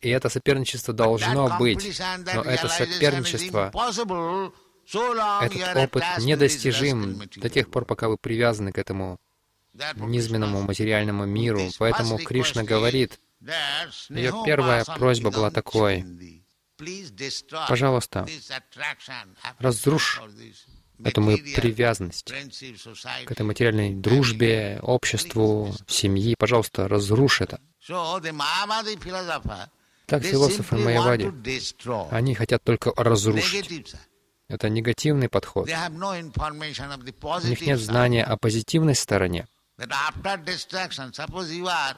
И 0.00 0.08
это 0.08 0.28
соперничество 0.28 0.92
должно 0.92 1.56
быть, 1.58 2.00
но 2.34 2.42
это 2.42 2.68
соперничество, 2.68 3.70
этот 4.92 5.76
опыт 5.76 6.04
недостижим 6.18 7.22
до 7.36 7.48
тех 7.48 7.70
пор, 7.70 7.84
пока 7.84 8.08
вы 8.08 8.16
привязаны 8.16 8.72
к 8.72 8.78
этому 8.78 9.18
низменному 9.96 10.62
материальному 10.62 11.26
миру. 11.26 11.62
Поэтому 11.78 12.18
Кришна 12.18 12.64
говорит, 12.64 13.18
ее 14.08 14.32
первая 14.44 14.84
просьба 14.84 15.30
была 15.30 15.50
такой, 15.50 16.04
пожалуйста, 17.68 18.26
разрушь 19.58 20.20
эту 21.04 21.20
мою 21.20 21.38
привязанность 21.38 22.32
к 23.24 23.30
этой 23.30 23.42
материальной 23.42 23.94
дружбе, 23.94 24.78
обществу, 24.82 25.74
семьи. 25.86 26.34
Пожалуйста, 26.38 26.88
разрушь 26.88 27.42
это. 27.42 27.60
Так 30.06 30.22
философы 30.22 30.76
Майявади, 30.76 31.32
они 32.10 32.34
хотят 32.34 32.62
только 32.62 32.92
разрушить. 32.96 33.94
Это 34.48 34.68
негативный 34.68 35.28
подход. 35.28 35.68
У 35.68 37.46
них 37.48 37.60
нет 37.62 37.80
знания 37.80 38.24
о 38.24 38.36
позитивной 38.36 38.94
стороне. 38.94 39.46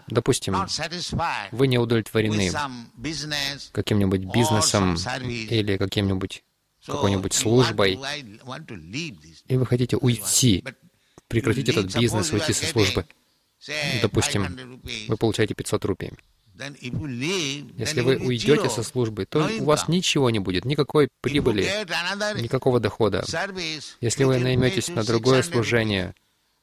Допустим, 0.09 0.67
вы 1.53 1.69
не 1.69 1.79
удовлетворены 1.79 2.51
каким-нибудь 3.73 4.25
бизнесом 4.25 4.97
или 4.97 5.77
каким-нибудь 5.77 6.43
какой-нибудь 6.85 7.35
службой, 7.35 8.01
и 9.47 9.57
вы 9.57 9.67
хотите 9.67 9.97
уйти, 9.97 10.65
прекратить 11.29 11.69
этот 11.69 11.95
бизнес, 11.95 12.33
уйти 12.33 12.53
со 12.53 12.67
службы. 12.67 13.07
Допустим, 14.03 14.81
вы 15.09 15.17
получаете 15.17 15.55
500 15.55 15.85
рупий. 15.85 16.13
Если 17.77 18.01
вы 18.01 18.17
уйдете 18.17 18.69
со 18.69 18.83
службы, 18.83 19.27
то 19.27 19.49
у 19.61 19.65
вас 19.65 19.89
ничего 19.89 20.31
не 20.31 20.41
будет, 20.41 20.65
никакой 20.65 21.09
прибыли, 21.21 21.65
никакого 22.41 22.81
дохода. 22.81 23.25
Если 24.01 24.25
вы 24.25 24.39
найметесь 24.39 24.89
на 24.89 25.05
другое 25.05 25.43
служение, 25.43 26.15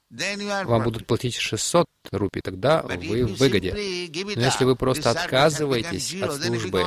вам 0.09 0.83
будут 0.83 1.07
платить 1.07 1.35
600 1.35 1.87
рупий, 2.11 2.41
тогда 2.41 2.83
вы 2.83 3.25
в 3.25 3.37
выгоде. 3.37 3.71
Но 3.73 4.41
если 4.41 4.65
вы 4.65 4.75
просто 4.75 5.11
отказываетесь 5.11 6.21
от 6.21 6.41
службы, 6.43 6.85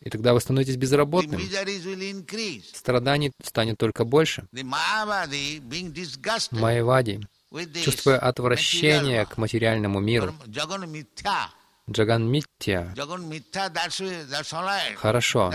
и 0.00 0.10
тогда 0.10 0.34
вы 0.34 0.40
становитесь 0.40 0.76
безработным, 0.76 1.40
страданий 2.74 3.32
станет 3.42 3.78
только 3.78 4.04
больше. 4.04 4.46
Майявади, 6.50 7.20
чувствуя 7.82 8.18
отвращение 8.18 9.26
к 9.26 9.38
материальному 9.38 10.00
миру, 10.00 10.34
Джаган 11.90 12.28
Митья, 12.30 12.92
хорошо, 14.96 15.52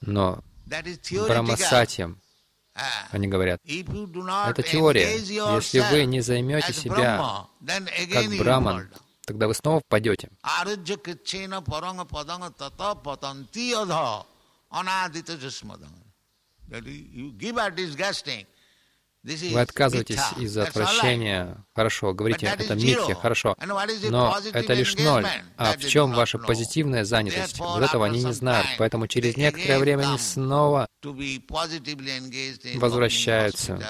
но 0.00 0.42
Брахмасатьям, 0.66 2.18
они 3.10 3.28
говорят, 3.28 3.60
это 3.64 4.62
теория. 4.62 5.16
Если 5.16 5.80
вы 5.90 6.04
не 6.06 6.20
займете 6.20 6.72
себя 6.72 7.46
как 8.12 8.38
Браман, 8.38 8.90
тогда 9.24 9.46
вы 9.46 9.54
снова 9.54 9.80
впадете. 9.80 10.30
Вы 19.22 19.60
отказываетесь 19.60 20.20
из-за 20.38 20.62
отвращения. 20.62 21.64
Хорошо, 21.74 22.14
говорите, 22.14 22.46
это 22.46 22.74
митхя, 22.74 23.14
хорошо. 23.14 23.54
Но 23.60 24.38
это 24.52 24.72
лишь 24.72 24.96
ноль. 24.96 25.26
А 25.56 25.76
в 25.76 25.86
чем 25.86 26.12
ваша 26.12 26.38
позитивная 26.38 27.04
занятость? 27.04 27.58
Вот 27.58 27.82
этого 27.82 28.06
они 28.06 28.24
не 28.24 28.32
знают. 28.32 28.66
Поэтому 28.78 29.06
через 29.06 29.36
некоторое 29.36 29.78
время 29.78 30.08
они 30.08 30.18
снова 30.18 30.86
возвращаются, 32.74 33.86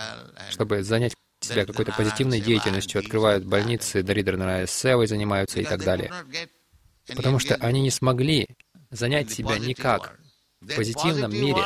чтобы 0.50 0.82
занять 0.82 1.14
себя 1.40 1.64
какой-то 1.64 1.92
позитивной 1.92 2.40
деятельностью, 2.40 2.98
открывают 2.98 3.44
больницы, 3.44 4.02
Даридра 4.02 4.66
Севой 4.66 5.06
занимаются 5.06 5.60
и 5.60 5.64
так 5.64 5.82
далее. 5.82 6.12
Потому 7.06 7.38
что 7.38 7.54
они 7.56 7.80
не 7.80 7.90
смогли 7.90 8.48
занять 8.90 9.30
себя 9.30 9.58
никак 9.58 10.18
в 10.60 10.76
позитивном 10.76 11.32
мире. 11.32 11.62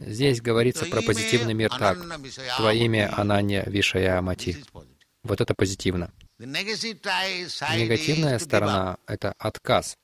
Здесь 0.00 0.40
говорится 0.40 0.84
про 0.86 1.02
позитивный 1.02 1.54
мир 1.54 1.70
так. 1.70 1.98
Твоими 2.56 3.08
Ананья 3.16 3.64
Вишая 3.66 4.20
Мати. 4.20 4.64
Вот 5.22 5.40
это 5.40 5.54
позитивно. 5.54 6.10
Негативная 6.38 8.38
сторона— 8.38 8.96
это 9.06 9.34
отказ. 9.38 9.96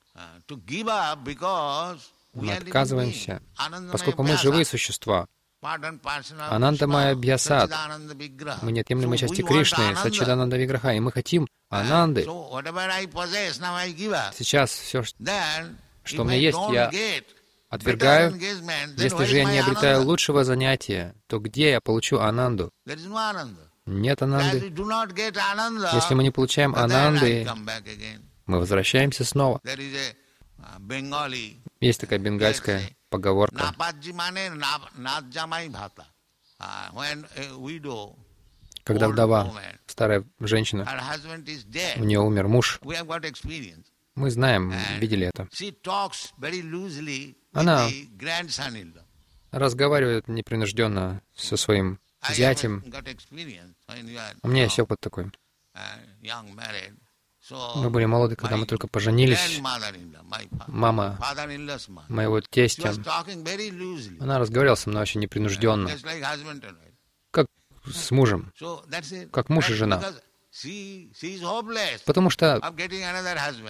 Мы 2.33 2.53
отказываемся, 2.53 3.41
поскольку 3.91 4.23
мы 4.23 4.37
живые 4.37 4.65
существа. 4.65 5.27
Ананда 5.61 6.87
Майя 6.87 7.15
Бьясад. 7.15 7.69
Мы 8.61 8.71
неотъемлемой 8.71 9.17
части 9.17 9.41
Кришны, 9.41 9.93
Сачидананда 9.97 10.55
Виграха, 10.55 10.93
и 10.93 11.01
мы 11.01 11.11
хотим 11.11 11.49
Ананды. 11.69 12.23
Сейчас 14.33 14.71
все, 14.71 15.03
что 15.03 16.21
у 16.21 16.23
меня 16.23 16.37
есть, 16.37 16.57
я 16.71 16.89
отвергаю. 17.69 18.35
Если 18.35 19.25
же 19.25 19.37
я 19.37 19.45
не 19.45 19.59
обретаю 19.59 20.03
лучшего 20.03 20.43
занятия, 20.43 21.15
то 21.27 21.39
где 21.39 21.71
я 21.71 21.81
получу 21.81 22.19
Ананду? 22.19 22.71
Нет 23.85 24.21
Ананды. 24.21 24.73
Если 25.93 26.13
мы 26.13 26.23
не 26.23 26.31
получаем 26.31 26.75
Ананды, 26.75 27.47
мы 28.45 28.59
возвращаемся 28.59 29.23
снова. 29.23 29.61
Есть 31.79 32.01
такая 32.01 32.19
бенгальская 32.19 32.89
поговорка. 33.09 33.73
Когда 38.83 39.07
вдова, 39.07 39.53
старая 39.85 40.25
женщина, 40.39 40.87
у 41.97 42.03
нее 42.03 42.19
умер 42.19 42.47
муж, 42.47 42.79
мы 44.15 44.31
знаем, 44.31 44.73
видели 44.99 45.27
это. 45.27 45.47
Она 47.53 47.87
разговаривает 49.51 50.27
непринужденно 50.27 51.21
со 51.35 51.57
своим 51.57 51.99
зятем. 52.29 52.83
У 54.43 54.47
меня 54.47 54.63
есть 54.63 54.79
опыт 54.79 54.99
такой. 54.99 55.31
Мы 57.75 57.89
были 57.89 58.05
молоды, 58.05 58.35
когда 58.35 58.57
мы 58.57 58.65
только 58.65 58.87
поженились. 58.87 59.59
Мама 60.67 61.17
моего 62.07 62.41
тестя, 62.41 62.93
она 64.19 64.37
разговаривала 64.39 64.75
со 64.75 64.89
мной 64.89 65.01
очень 65.01 65.21
непринужденно, 65.21 65.89
как 67.31 67.47
с 67.85 68.11
мужем, 68.11 68.53
как 69.31 69.49
муж 69.49 69.69
и 69.69 69.73
жена. 69.73 70.03
Потому 72.05 72.29
что 72.29 72.55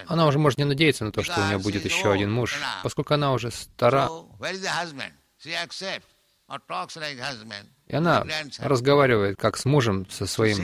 она 0.08 0.28
уже 0.28 0.40
может 0.40 0.60
не 0.60 0.66
надеяться 0.66 1.06
на 1.06 1.12
то, 1.12 1.24
что 1.24 1.40
у 1.40 1.48
нее 1.48 1.58
будет 1.58 1.86
еще 1.86 2.12
один 2.12 2.32
муж, 2.32 2.56
поскольку 2.84 3.14
она 3.14 3.34
уже 3.34 3.52
стара. 3.52 4.10
И 7.88 7.96
она 7.96 8.26
разговаривает 8.60 9.38
как 9.40 9.58
с 9.58 9.66
мужем, 9.66 10.10
со 10.10 10.26
своим 10.26 10.58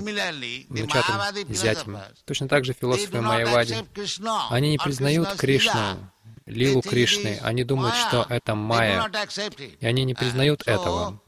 внучатым 0.69 1.53
зятем. 1.53 1.99
Точно 2.25 2.47
так 2.47 2.65
же 2.65 2.73
философы 2.73 3.21
Майявади. 3.21 3.75
Они 4.49 4.71
не 4.71 4.77
признают 4.77 5.33
Кришну, 5.33 6.11
лилу 6.45 6.81
Кришны. 6.81 7.39
Они 7.43 7.63
думают, 7.63 7.95
что 7.95 8.25
это 8.29 8.55
майя. 8.55 9.09
И 9.79 9.85
они 9.85 10.03
не 10.05 10.15
признают 10.15 10.63
этого. 10.67 11.21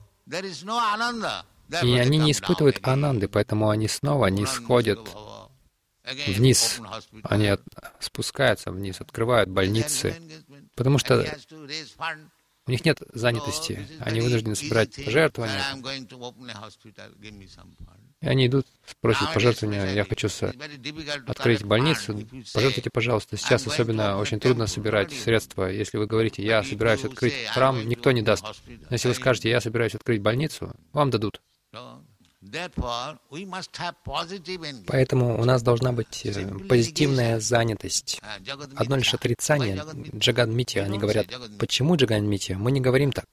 И 1.84 1.98
они 1.98 2.18
не 2.18 2.32
испытывают 2.32 2.80
ананды, 2.88 3.28
поэтому 3.28 3.70
они 3.70 3.88
снова 3.88 4.28
не 4.28 4.46
сходят 4.46 5.00
вниз. 6.28 6.80
Они 7.24 7.58
спускаются 8.00 8.72
вниз, 8.72 9.02
открывают 9.02 9.50
больницы, 9.50 10.16
потому 10.76 10.98
что 10.98 11.26
у 12.66 12.72
них 12.72 12.84
нет 12.84 13.02
занятости, 13.14 13.88
они 14.00 14.20
вынуждены 14.20 14.56
собирать 14.56 14.94
пожертвования. 15.04 15.64
И 18.20 18.28
они 18.28 18.48
идут, 18.48 18.66
просят 19.00 19.34
пожертвования, 19.34 19.94
я 19.94 20.04
хочу 20.04 20.28
открыть 21.28 21.64
больницу, 21.64 22.28
пожертвуйте, 22.54 22.90
пожалуйста. 22.90 23.38
Сейчас 23.38 23.66
особенно 23.68 24.18
очень 24.18 24.40
трудно 24.40 24.68
собирать 24.68 25.14
средства. 25.14 25.70
Если 25.70 25.98
вы 25.98 26.08
говорите, 26.08 26.44
я 26.44 26.64
собираюсь 26.64 27.06
открыть 27.06 27.34
храм, 27.54 27.88
никто 27.88 28.12
не 28.12 28.22
даст. 28.22 28.44
Но 28.68 28.88
если 28.92 29.08
вы 29.08 29.14
скажете, 29.14 29.50
я 29.50 29.62
собираюсь 29.62 29.96
открыть 29.96 30.22
больницу, 30.22 30.74
вам 30.92 31.10
дадут. 31.10 31.42
Поэтому 34.88 35.42
у 35.42 35.46
нас 35.46 35.64
должна 35.64 35.92
быть 35.92 36.26
э, 36.26 36.48
позитивная 36.70 37.40
занятость. 37.40 38.22
Одно 38.76 38.96
лишь 38.96 39.14
отрицание. 39.14 39.84
Джаган 40.16 40.56
Мити, 40.56 40.78
они 40.78 40.98
говорят, 41.00 41.28
почему 41.60 41.96
Джаган 41.96 42.26
Мити? 42.26 42.54
Мы 42.54 42.72
не 42.72 42.80
говорим 42.80 43.12
так. 43.12 43.26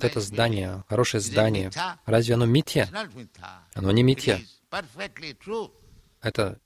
Это 0.00 0.20
здание, 0.20 0.84
хорошее 0.88 1.20
здание, 1.20 1.70
разве 2.06 2.34
оно 2.34 2.46
митья? 2.46 2.88
Оно 3.74 3.90
не 3.90 4.02
митья. 4.02 4.40
Это 6.20 6.58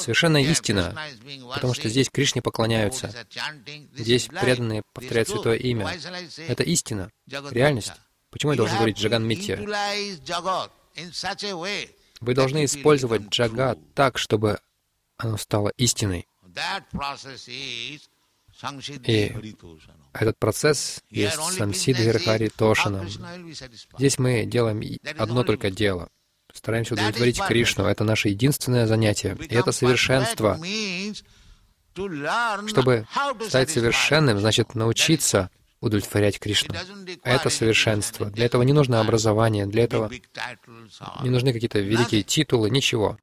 совершенно 0.00 0.42
истина, 0.42 0.96
потому 1.54 1.74
что 1.74 1.88
здесь 1.88 2.10
Кришне 2.10 2.42
поклоняются, 2.42 3.12
здесь 3.94 4.26
преданные 4.26 4.82
повторяют 4.92 5.28
Святое 5.28 5.56
Имя. 5.56 5.96
Это 6.48 6.62
истина, 6.64 7.10
реальность. 7.26 7.92
Почему 8.34 8.50
я 8.50 8.56
должен 8.56 8.76
говорить 8.78 8.98
Джаган 8.98 9.24
Митья? 9.24 9.56
Вы 12.20 12.34
должны 12.34 12.64
использовать 12.64 13.28
джагат 13.28 13.78
так, 13.94 14.18
чтобы 14.18 14.58
оно 15.16 15.36
стало 15.36 15.70
истиной. 15.76 16.26
И 19.04 19.36
этот 20.12 20.38
процесс 20.40 21.00
есть 21.10 21.36
Самсидхир 21.36 22.20
Хари 22.24 22.48
Тошанам. 22.48 23.08
Здесь 23.98 24.18
мы 24.18 24.44
делаем 24.46 24.82
одно 25.16 25.44
только 25.44 25.70
дело. 25.70 26.08
Стараемся 26.52 26.94
удовлетворить 26.94 27.40
Кришну. 27.40 27.84
Это 27.84 28.02
наше 28.02 28.30
единственное 28.30 28.88
занятие. 28.88 29.36
И 29.48 29.54
это 29.54 29.70
совершенство. 29.70 30.58
Чтобы 32.66 33.06
стать 33.46 33.70
совершенным, 33.70 34.40
значит 34.40 34.74
научиться 34.74 35.50
удовлетворять 35.84 36.38
Кришну. 36.38 36.74
Это 37.22 37.50
совершенство. 37.50 38.26
Для 38.26 38.46
этого 38.46 38.62
не 38.62 38.72
нужно 38.72 39.00
образование, 39.00 39.66
для 39.66 39.84
этого 39.84 40.10
не 41.22 41.30
нужны 41.30 41.52
какие-то 41.52 41.80
великие 41.80 42.22
титулы, 42.22 42.70
ничего. 42.70 43.18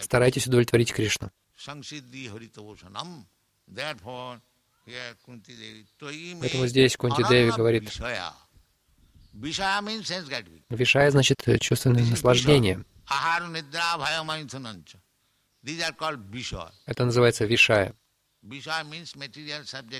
Старайтесь 0.00 0.46
удовлетворить 0.46 0.92
Кришну. 0.92 1.30
Поэтому 6.40 6.66
здесь 6.66 6.96
Кунти 6.96 7.22
Деви 7.28 7.50
говорит, 7.50 7.90
Вишая 10.70 11.10
значит 11.10 11.36
чувственное 11.60 12.04
наслаждение. 12.04 12.84
Это 16.86 17.04
называется 17.04 17.44
вишая 17.44 17.94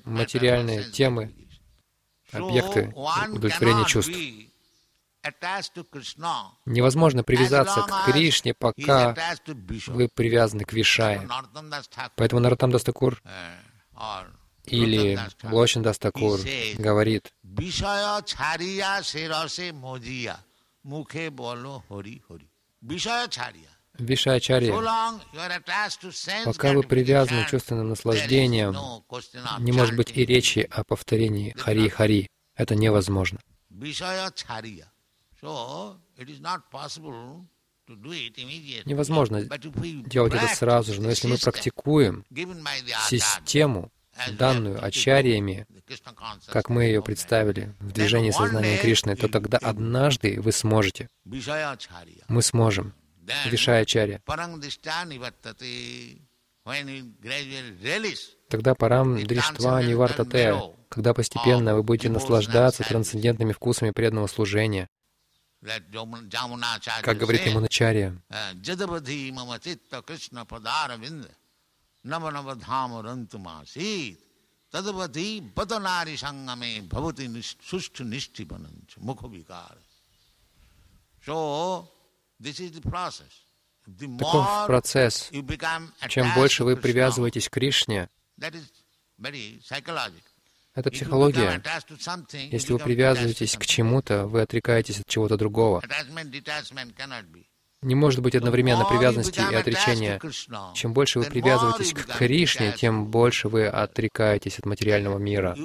материальные 0.04 0.84
темы, 0.90 1.34
объекты 2.32 2.92
удовлетворения 3.32 3.84
чувств. 3.86 4.12
Невозможно 6.64 7.22
привязаться 7.22 7.82
к 7.82 8.06
Кришне, 8.06 8.54
пока 8.54 9.14
вы 9.88 10.08
привязаны 10.08 10.64
к 10.64 10.72
Вишае. 10.72 11.28
Поэтому 12.16 12.40
Нароттам 12.40 12.70
Дас 12.70 12.85
Тхакур 12.85 13.20
э, 13.24 13.58
или 14.64 15.18
Лочан 15.42 15.82
Дас 15.82 16.00
Тхакур 16.00 16.40
говорит, 16.78 17.34
Вишая. 17.42 18.22
Вишачарья, 24.00 24.72
пока 26.44 26.72
вы 26.72 26.82
привязаны 26.82 27.46
чувственным 27.48 27.88
наслаждением, 27.90 28.74
не 29.58 29.72
может 29.72 29.96
быть 29.96 30.16
и 30.16 30.24
речи 30.24 30.68
о 30.70 30.84
повторении 30.84 31.52
Хари-Хари. 31.52 32.28
Это 32.54 32.74
невозможно. 32.74 33.38
Невозможно 38.84 39.42
делать 40.06 40.34
это 40.34 40.48
сразу 40.54 40.94
же, 40.94 41.00
но 41.00 41.08
если 41.08 41.28
мы 41.28 41.38
практикуем 41.38 42.24
систему, 43.08 43.90
данную 44.32 44.84
ачарьями, 44.84 45.66
как 46.48 46.68
мы 46.68 46.84
ее 46.84 47.02
представили 47.02 47.74
в 47.80 47.92
движении 47.92 48.30
сознания 48.30 48.78
Кришны, 48.78 49.16
то 49.16 49.28
тогда 49.28 49.58
однажды 49.58 50.40
вы 50.40 50.52
сможете. 50.52 51.08
Мы 52.28 52.42
сможем. 52.42 52.94
Вишаячарья. 53.45 54.21
Тогда 58.49 58.75
парам 58.75 59.23
дриштва 59.23 59.83
нивартате, 59.83 60.61
когда 60.89 61.13
постепенно 61.13 61.75
вы 61.75 61.83
будете 61.83 62.09
наслаждаться 62.09 62.83
трансцендентными 62.83 63.53
вкусами 63.53 63.91
преданного 63.91 64.27
служения. 64.27 64.87
Как 67.01 67.17
говорит 67.17 67.41
Ямуначарья, 67.41 68.21
तदवधि 74.75 75.53
बद 75.57 75.71
नारी 75.87 76.15
संगमे 76.17 76.71
भवति 76.93 77.25
सुष्ठ 77.71 78.01
निष्ठिपनंच 78.11 78.95
मुख 78.99 79.23
विकार 79.23 79.75
So, 81.27 81.35
Таков 84.18 84.66
процесс. 84.66 85.30
Чем 86.08 86.34
больше 86.34 86.64
вы 86.64 86.76
привязываетесь 86.76 87.48
к 87.48 87.52
Кришне, 87.52 88.08
это 90.74 90.90
психология. 90.90 91.62
Если 92.50 92.72
вы 92.72 92.78
привязываетесь 92.78 93.56
к 93.56 93.66
чему-то, 93.66 94.26
вы 94.26 94.42
отрекаетесь 94.42 95.00
от 95.00 95.06
чего-то 95.06 95.36
другого. 95.36 95.82
Не 97.82 97.94
может 97.94 98.20
быть 98.20 98.34
одновременно 98.34 98.84
привязанности 98.84 99.40
и 99.40 99.54
отречения. 99.54 100.20
Чем 100.74 100.92
больше 100.92 101.18
вы 101.18 101.24
привязываетесь 101.26 101.94
к 101.94 102.06
Кришне, 102.16 102.72
тем 102.72 103.06
больше 103.06 103.48
вы 103.48 103.66
отрекаетесь 103.66 104.58
от 104.58 104.66
материального 104.66 105.18
мира 105.18 105.56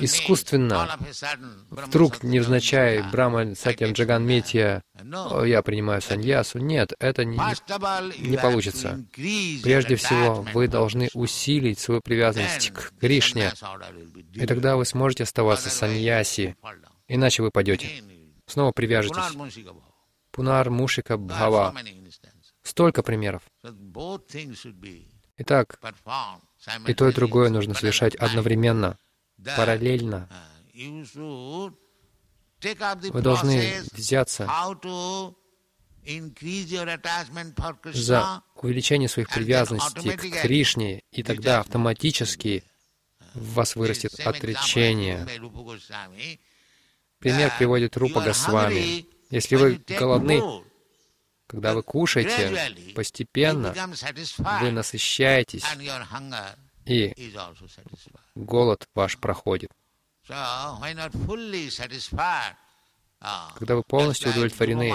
искусственно, 0.00 0.98
вдруг 1.70 2.22
невзначай 2.22 3.02
Брахма 3.10 3.54
Сатьям 3.54 3.92
Джаган 3.92 4.26
Митья, 4.26 4.82
я 5.44 5.62
принимаю 5.62 6.02
саньясу. 6.02 6.58
Нет, 6.58 6.92
это 6.98 7.24
не, 7.24 7.38
не 8.18 8.36
получится. 8.36 9.04
Прежде 9.14 9.96
всего, 9.96 10.46
вы 10.52 10.68
должны 10.68 11.08
усилить 11.14 11.78
свою 11.78 12.00
привязанность 12.00 12.70
к 12.70 12.92
Кришне, 13.00 13.52
и 14.34 14.46
тогда 14.46 14.76
вы 14.76 14.84
сможете 14.84 15.24
оставаться 15.24 15.70
саньяси, 15.70 16.56
иначе 17.06 17.42
вы 17.42 17.50
падете. 17.50 17.88
Снова 18.46 18.72
привяжетесь. 18.72 19.36
Пунар 20.30 20.70
Мушика 20.70 21.16
Бхава. 21.16 21.74
Столько 22.62 23.02
примеров. 23.02 23.42
Итак, 25.38 25.78
и 26.86 26.94
то, 26.94 27.08
и 27.08 27.12
другое 27.12 27.48
нужно 27.48 27.74
совершать 27.74 28.16
одновременно, 28.16 28.98
параллельно. 29.56 30.28
Вы 32.64 33.22
должны 33.22 33.82
взяться 33.92 34.50
за 37.84 38.42
увеличение 38.56 39.08
своих 39.08 39.28
привязанностей 39.28 40.16
к 40.16 40.42
Кришне, 40.42 41.02
и 41.12 41.22
тогда 41.22 41.60
автоматически 41.60 42.64
в 43.34 43.54
вас 43.54 43.76
вырастет 43.76 44.18
отречение. 44.20 45.24
Пример 47.20 47.52
приводит 47.58 47.96
Рупа 47.96 48.20
Госвами. 48.22 49.06
Если 49.30 49.56
вы 49.56 49.80
голодны, 49.86 50.42
когда 51.48 51.74
вы 51.74 51.82
кушаете, 51.82 52.92
постепенно 52.94 53.74
вы 54.60 54.70
насыщаетесь, 54.70 55.64
и 56.84 57.34
голод 58.34 58.86
ваш 58.94 59.18
проходит. 59.18 59.70
Ah, 60.30 60.78
Когда 63.58 63.74
вы 63.74 63.82
полностью 63.82 64.30
удовлетворены, 64.30 64.94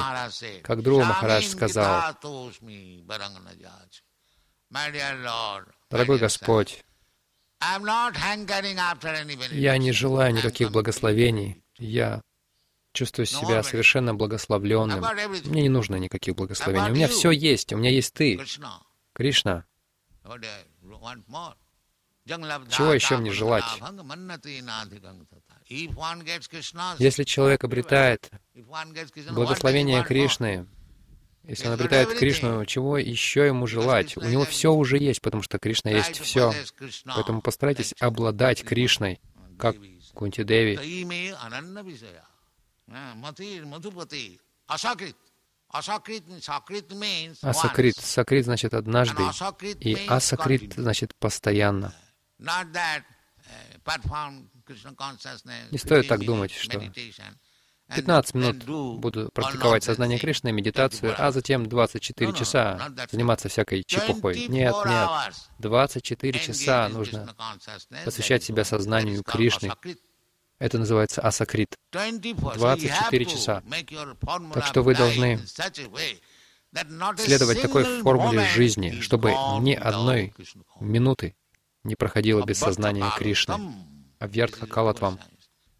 как 0.62 0.82
Друва 0.82 1.04
Махарадж 1.04 1.44
"Swamin 1.44 1.50
сказал, 1.50 2.14
kitatosmi 2.14 3.04
baranganajac." 3.04 4.02
My 4.72 4.90
dear 4.92 5.22
Lord, 5.26 5.66
my 5.66 5.74
«Дорогой 5.90 6.20
Господь, 6.20 6.86
я 9.52 9.78
не 9.78 9.92
желаю 9.92 10.34
никаких 10.34 10.72
благословений. 10.72 11.64
Я 11.78 12.22
чувствую 12.94 13.26
себя 13.26 13.64
совершенно 13.64 14.16
благословленным. 14.16 15.04
Мне 15.46 15.64
не 15.64 15.70
нужно 15.70 15.96
никаких 15.96 16.36
благословений. 16.36 16.92
У 16.92 16.94
меня 16.94 17.08
все 17.08 17.32
есть. 17.32 17.74
У 17.74 17.78
меня 17.78 17.90
есть 17.90 18.14
Ты. 18.14 18.40
Кришна. 19.14 19.66
Чего 22.26 22.94
еще 22.94 23.18
мне 23.18 23.32
желать? 23.32 23.66
Если 27.00 27.24
человек 27.24 27.64
обретает 27.64 28.32
благословение? 29.32 30.04
Кришны, 30.04 30.66
если 31.44 31.68
он 31.68 31.74
обретает 31.74 32.14
Кришну, 32.18 32.66
чего 32.66 32.98
еще 32.98 33.48
ему 33.48 33.68
желать? 33.68 34.16
У 34.16 34.22
него 34.22 34.46
все 34.46 34.72
уже 34.72 34.98
есть, 34.98 35.22
потому 35.22 35.44
что 35.44 35.60
Кришна 35.60 35.92
есть 35.92 36.22
все. 36.22 36.54
Поэтому 37.06 37.42
постарайтесь 37.42 37.94
обладать 38.00 38.64
Кришной, 38.64 39.20
как 39.60 39.76
Кунти 40.14 40.44
Деви. 40.44 40.80
Ah. 42.90 43.16
Asakrit, 45.74 46.24
Sakrit 46.40 46.94
means 46.94 47.40
Асакрит. 47.42 47.96
Сакрит 47.98 48.46
значит 48.46 48.76
однажды, 48.76 49.24
и 49.80 50.06
асакрит 50.08 50.74
значит 50.76 51.16
постоянно. 51.16 51.96
Uh, 52.40 52.54
Не 55.72 55.78
стоит 55.78 56.08
так 56.08 56.20
15 56.20 56.26
думать, 56.28 56.52
что 56.52 56.78
meditation, 56.78 57.36
and 57.90 57.96
15 57.96 58.36
then 58.36 58.38
минут 58.38 59.00
буду 59.00 59.30
практиковать 59.34 59.84
сознание 59.84 60.20
Кришны, 60.20 60.52
24 60.52 60.54
медитацию, 60.54 61.16
а 61.18 61.32
затем 61.32 61.68
24 61.68 62.30
No, 62.30 62.34
no, 62.34 62.38
часа 62.38 62.94
заниматься 63.12 63.50
всякой 63.50 63.84
чепухой. 63.84 64.36
24 64.36 64.48
Нет, 64.48 64.74
нет. 64.74 64.86
hours 64.86 65.36
24 65.58 66.40
engage 66.40 66.46
часа 66.46 66.90
нужно 66.90 67.36
посвящать 68.06 68.44
себя 68.44 68.64
сознанию 68.64 69.24
Кришны. 69.24 69.74
Это 70.60 70.78
называется 70.78 71.22
асакрит. 71.22 71.76
24 71.92 72.34
So 72.34 72.78
you 72.78 72.88
24 72.88 73.26
have 73.26 73.28
to 73.28 73.32
часа. 73.32 73.64
Так 74.54 74.66
что 74.66 74.82
вы 74.82 74.96
должны 74.96 75.40
следовать 77.18 77.62
такой 77.62 78.02
формуле 78.02 78.46
жизни, 78.48 79.00
чтобы 79.02 79.34
ни 79.60 79.74
одной 79.74 80.34
минуты 80.80 81.36
не 81.84 81.96
проходило 81.96 82.44
без 82.46 82.60
сознания 82.60 83.12
Кришны. 83.18 83.58
Is 84.20 84.68
Калатвам. 84.68 85.20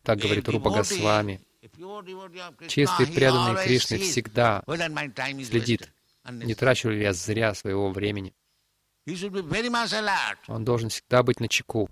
Так 0.04 0.20
говорит 0.20 0.50
Рупа 0.50 0.70
Госвами. 0.70 1.40
Чистый 2.68 3.08
преданный 3.08 3.64
Кришны 3.64 4.00
всегда 4.00 4.64
следит, 5.46 5.90
не 6.30 6.56
трачу 6.56 6.90
ли 6.90 7.02
я 7.02 7.14
зря 7.14 7.54
своего 7.54 7.90
времени. 7.90 8.34
Он 10.48 10.66
должен 10.66 10.90
всегда 10.90 11.24
быть 11.24 11.40
на 11.40 11.48
чеку. 11.48 11.90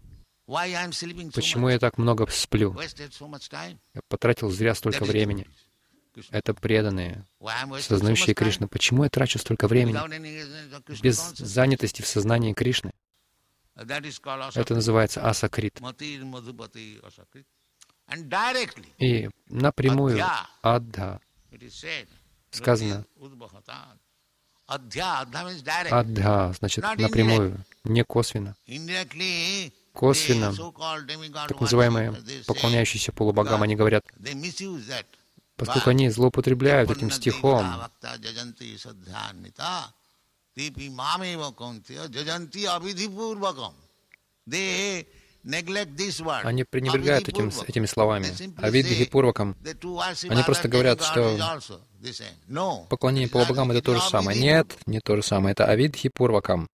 Почему 1.34 1.70
я 1.70 1.80
так 1.80 1.98
много 1.98 2.28
сплю? 2.28 2.78
Я 3.94 4.02
потратил 4.10 4.50
зря 4.50 4.76
столько 4.76 5.06
времени. 5.06 5.48
Это 6.30 6.54
преданные, 6.54 7.26
сознающие? 7.80 8.36
Кришну. 8.36 8.68
Почему 8.68 9.06
я 9.06 9.10
трачу 9.10 9.40
столько 9.40 9.68
времени 9.68 9.98
без 11.02 11.34
занятости 11.38 12.02
в 12.02 12.08
сознании 12.08 12.54
Кришны? 12.54 12.92
Это 13.76 14.74
называется 14.74 15.26
асакрит. 15.26 15.80
И 18.98 19.30
напрямую 19.48 20.18
said. 21.70 22.08
Сказано. 22.50 23.06
Адда, 24.68 26.54
значит 26.60 26.84
напрямую, 26.84 27.64
не 27.86 28.04
косвенно. 28.04 28.56
Косвенно, 29.94 30.54
так 31.48 31.60
называемые 31.60 32.16
поклоняющиеся 32.48 33.12
полубогам, 33.12 33.62
они 33.62 33.76
говорят, 33.76 34.06
поскольку 35.56 35.90
они 35.90 36.10
злоупотребляют 36.10 36.90
этим 36.90 37.12
стихом, 37.12 37.66
они 46.44 46.64
пренебрегают 46.64 47.30
этим, 47.30 47.52
этими 47.68 47.86
словами. 47.86 48.28
Авидхи 48.62 49.06
Пурвакам. 49.06 49.56
Они 50.30 50.44
просто 50.44 50.68
говорят, 50.68 51.02
что 51.04 51.60
Поклонение 52.90 53.30
полубогам 53.30 53.72
это 53.72 53.82
то 53.82 53.96
же 53.96 54.02
самое. 54.02 54.40
Нет, 54.40 54.76
не 54.86 55.00
то 55.00 55.16
же 55.16 55.24
самое. 55.24 55.54
Это 55.54 55.66
Авидхи 55.66 56.10
Пурвакам. 56.10 56.68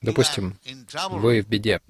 Допустим, 0.00 0.58
вы 1.10 1.40
в 1.42 1.48
беде. 1.48 1.80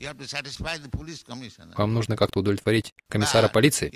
Вам 1.77 1.95
нужно 1.95 2.17
как-то 2.17 2.41
удовлетворить 2.41 2.95
комиссара 3.09 3.49
полиции. 3.49 3.93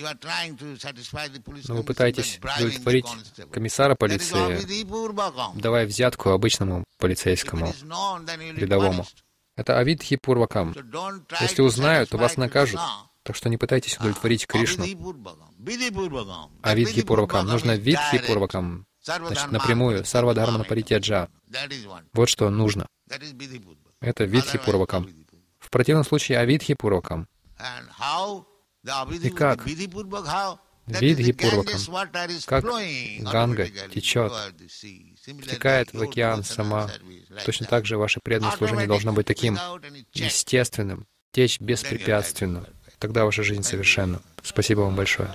Но 1.68 1.76
вы 1.76 1.82
пытаетесь 1.84 2.40
удовлетворить 2.58 3.06
комиссара 3.52 3.94
полиции, 3.94 4.58
давая 5.60 5.86
взятку 5.86 6.30
обычному 6.30 6.84
полицейскому 6.98 7.72
рядовому. 8.56 9.06
Это 9.56 9.76
Авидхи 9.76 10.16
Пурвакам. 10.16 10.70
So 10.70 10.88
don't 10.88 11.26
try 11.26 11.38
Если 11.40 11.62
узнают, 11.62 12.10
то 12.10 12.16
вас 12.16 12.36
накажут. 12.36 12.80
Так 13.24 13.34
что 13.34 13.48
не 13.48 13.56
пытайтесь 13.56 13.96
удовлетворить 13.98 14.46
Кришну. 14.46 14.84
Avidhipurvakam. 14.84 15.50
Vidhipurvakam. 15.58 16.50
That 16.62 16.70
Авидхи 16.70 17.02
Пурвакам. 17.02 17.46
vidhipurvakam 17.46 17.50
Нужно 17.50 17.72
is 17.72 17.78
Видхи 17.78 18.16
direct. 18.16 18.26
Пурвакам. 18.26 18.86
Значит, 19.02 19.50
напрямую. 19.50 20.04
Сарвадхармана 20.04 20.62
Паритяджа. 20.62 21.28
That 21.50 21.70
is 21.70 21.86
one. 21.86 22.04
Вот 22.12 22.28
что 22.28 22.48
нужно. 22.50 22.86
Это 24.00 24.24
Видхи 24.24 24.58
Пурвакам. 24.58 25.08
В 25.58 25.70
противном 25.70 26.04
случае 26.04 26.38
Авидхи 26.38 26.74
Пурвакам. 26.74 27.28
И 29.22 29.30
как? 29.30 29.66
Видхи 29.66 31.32
Пурвакам. 31.32 31.80
Как 32.46 32.64
Ганга 33.20 33.68
течет, 33.92 34.32
втекает 35.42 35.92
в 35.92 36.00
океан 36.02 36.44
сама. 36.44 36.90
Точно 37.44 37.66
так 37.66 37.86
же 37.86 37.98
ваше 37.98 38.20
преданное 38.22 38.56
служение 38.56 38.86
должно 38.86 39.12
быть 39.12 39.26
таким 39.26 39.58
естественным, 40.12 41.06
течь 41.32 41.60
беспрепятственно. 41.60 42.66
Тогда 42.98 43.24
ваша 43.24 43.42
жизнь 43.42 43.62
совершенна. 43.62 44.20
Спасибо 44.42 44.80
вам 44.80 44.96
большое. 44.96 45.32